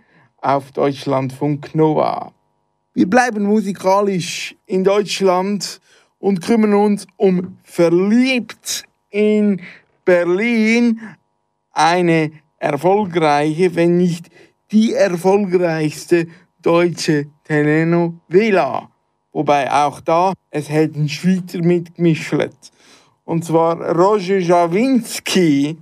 [0.42, 2.32] auf Deutschlandfunk Nova.
[2.92, 5.80] Wir bleiben musikalisch in Deutschland
[6.18, 9.62] und kümmern uns um Verliebt in
[10.04, 11.00] Berlin,
[11.72, 14.26] eine erfolgreiche, wenn nicht
[14.72, 16.26] die erfolgreichste
[16.60, 18.90] deutsche Telenovela.
[19.32, 22.34] Wobei auch da, es hat ein Schweizer mitgemischt.
[23.24, 25.78] Und zwar Roger Schawinski.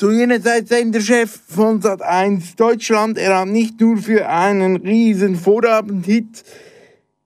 [0.00, 3.18] Zu jener Zeit Senderchef von Sat1 Deutschland.
[3.18, 6.42] Er hat nicht nur für einen riesen Vorabendhit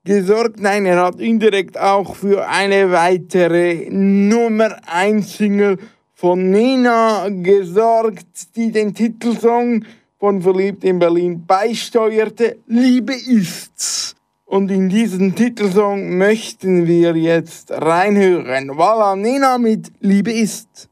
[0.02, 5.78] gesorgt, nein, er hat indirekt auch für eine weitere Nummer 1 Single
[6.14, 9.84] von Nina gesorgt, die den Titelsong
[10.18, 12.56] von Verliebt in Berlin beisteuerte.
[12.66, 14.16] Liebe ist's.
[14.46, 18.72] Und in diesen Titelsong möchten wir jetzt reinhören.
[18.72, 20.88] Voilà, Nina mit Liebe ist.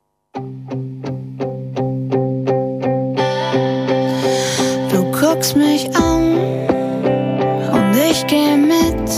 [5.33, 6.37] Guckst mich an
[7.73, 9.09] und ich geh mit.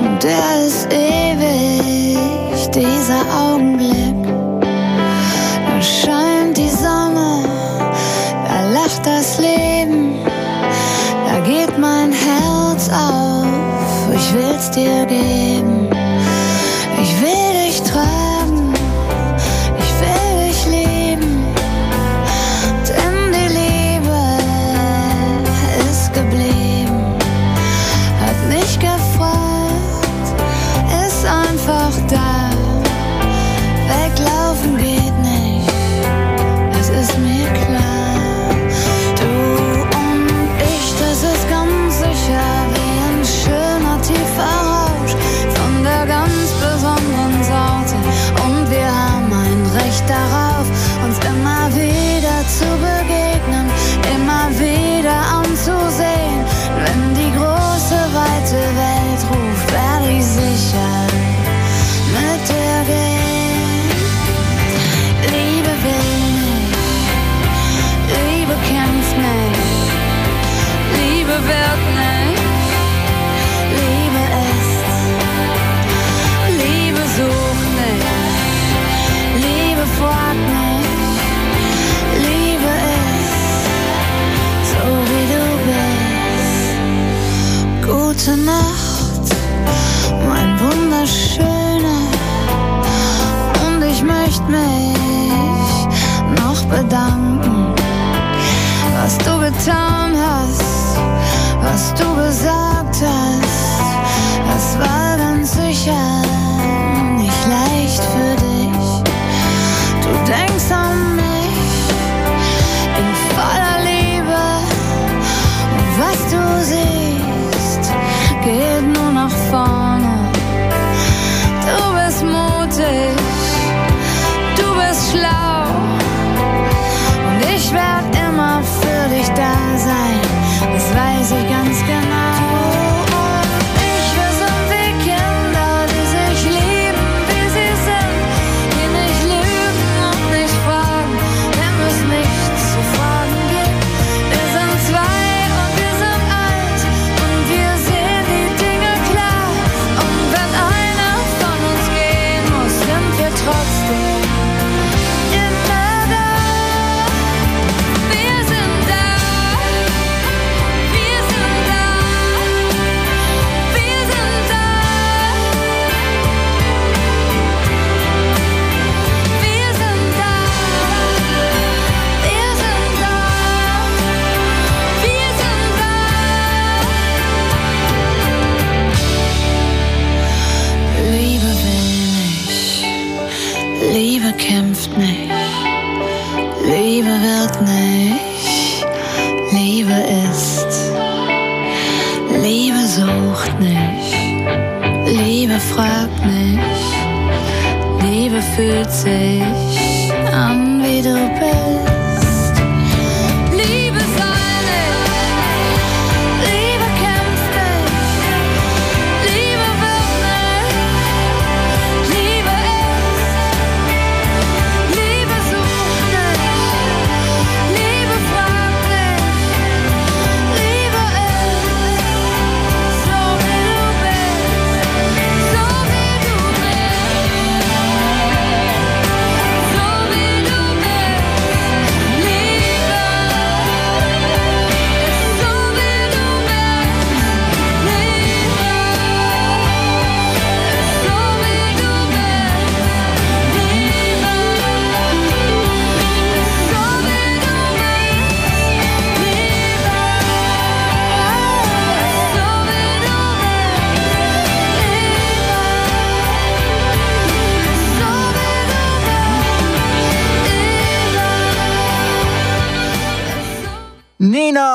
[0.00, 2.16] Und der ist ewig,
[2.70, 4.24] dieser Augenblick.
[5.66, 7.44] Da scheint die Sonne,
[8.46, 10.20] da lacht das Leben,
[11.26, 13.46] da geht mein Herz auf.
[14.14, 15.47] Ich will's dir geben.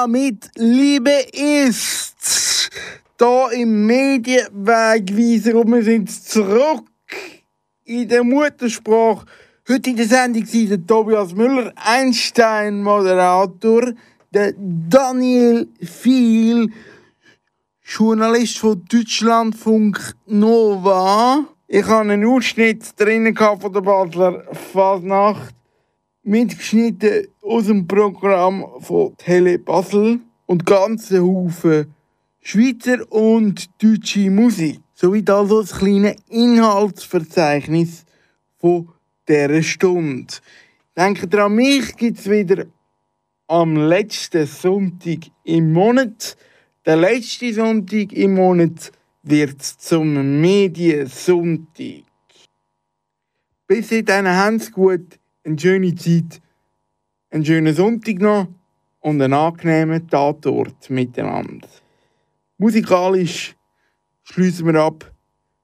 [0.04, 2.70] Nina mit Liebe ist.
[3.18, 6.86] Da im Medienwegweiser und wir sind zurück
[7.86, 9.26] in der Muttersprache.
[9.70, 13.94] Heute in der Sendung sind der Tobias Müller, Einstein-Moderator,
[14.34, 16.72] der Daniel Viel,
[17.82, 21.46] Journalist von Deutschlandfunk Nova.
[21.68, 24.44] Ich habe einen Ausschnitt gehabt von der Basler
[24.74, 25.54] Fasnacht
[26.24, 31.94] mitgeschnitten aus dem Programm von Tele Basel und ganze Haufen
[32.42, 34.80] Schweizer und deutsche Musik.
[34.94, 38.06] Sowie also das kleine Inhaltsverzeichnis
[38.58, 38.90] von
[39.28, 40.34] dieser Stunde.
[40.96, 42.66] Denkt an mich gibt es wieder
[43.48, 46.38] am letzten Sonntag im Monat.
[46.86, 48.92] Der letzte Sonntag im Monat
[49.24, 52.04] wird zum Mediensonntag.
[53.68, 56.42] Bis dahin haben Sie gut, eine schöne Zeit,
[57.30, 58.48] einen schönen Sonntag noch
[59.00, 61.68] und einen angenehmen Tatort miteinander.
[62.58, 63.56] Musikalisch
[64.24, 65.12] schließen wir ab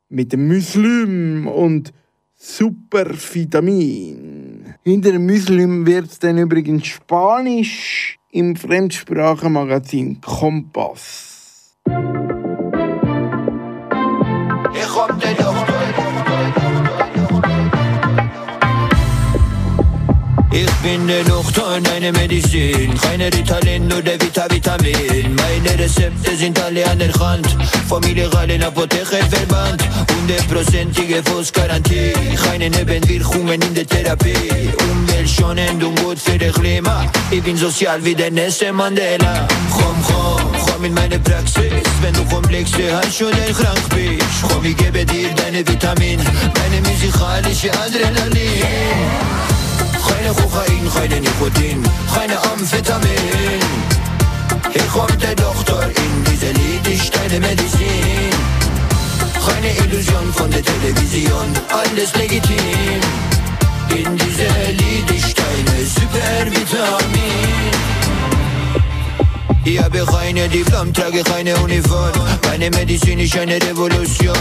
[0.10, 1.94] mit dem Muslim und
[2.36, 4.76] Supervitamin.
[4.84, 11.76] Hinter dem Muslim wird es dann übrigens Spanisch im Fremdsprachenmagazin Kompass.
[14.74, 14.96] Ich
[20.90, 22.94] bin der Doktor, deine Medizin.
[23.00, 25.36] Keine Ritalin, nur der Vita Vitamin.
[25.36, 27.48] Meine Rezepte sind alle anerkannt.
[27.88, 29.82] Vom illegalen Apothekerverband.
[30.12, 32.14] Hundertprozentige Fußgarantie.
[32.44, 34.72] Keine Nebenwirkungen in der Therapie.
[34.92, 37.06] Umweltschonend und gut für das Klima.
[37.30, 39.48] Ich bin sozial wie der nächste Mandela.
[39.72, 41.84] Komm, komm, komm in meine Praxis.
[42.02, 44.26] Wenn du komplex hast oder krank bist.
[44.42, 46.20] Komm, ich gebe dir deine Vitamin.
[46.60, 49.59] Meine musikalische Adrenalin.
[50.08, 51.84] Keine Kokain, keine Nikotin,
[52.14, 53.62] keine Amphetamin.
[54.72, 58.34] Hier kommt der Doktor in diese Lied, ist deine Medizin.
[59.46, 63.02] Keine Illusion von der Television, alles legitim.
[63.90, 67.99] In diese Lied ist deine Supervitamin.
[69.70, 72.12] Ich habe keine Diplom, trage keine Uniform.
[72.48, 74.34] Meine Medizin ist eine Revolution.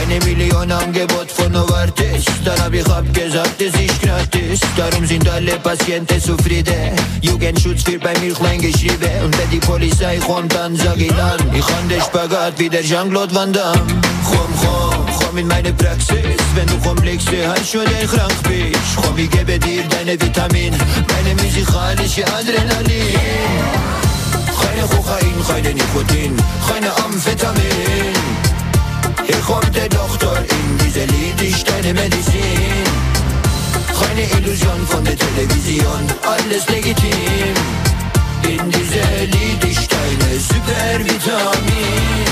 [0.00, 2.24] Eine Million Angebot von Novartis.
[2.44, 4.58] Dann hab ich abgesagt, es ist gratis.
[4.76, 6.96] Darum sind alle Patienten zufrieden.
[7.20, 9.08] Jugendschutz wird bei mir klein geschrieben.
[9.24, 12.82] Und wenn die Polizei kommt, dann sag ich dann, ich kann den Spagat wie der
[12.82, 13.86] Jean-Claude Van Damme.
[14.28, 16.18] Komm, komm, komm in meine Praxis.
[16.56, 17.30] Wenn du Komplexe
[17.72, 18.80] oder krank bist.
[18.96, 20.74] Komm, ich gebe dir deine Vitamin.
[21.06, 23.91] Meine musikalische Adrenalin.
[24.82, 26.36] Keine Kokain, keine Nikotin,
[26.68, 27.62] keine Amphetamin.
[29.24, 32.82] Hier kommt der Doktor in diese Lied, deine Medizin.
[34.00, 37.54] Keine Illusion von der Television, alles legitim.
[38.42, 42.31] In diese Lied deine Supervitamin.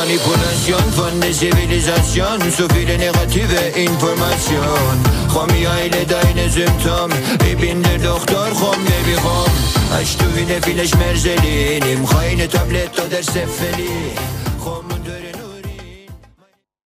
[0.00, 4.96] Manipulation von der Zivilisation, so viele negative Information.
[5.30, 7.14] Komm, ich heile deine Symptome,
[7.46, 9.52] ich bin der Doktor, komm, Baby, komm.
[9.90, 14.39] Hast du wieder vielleicht Merselin, nimm keine Tablette oder Cephalin.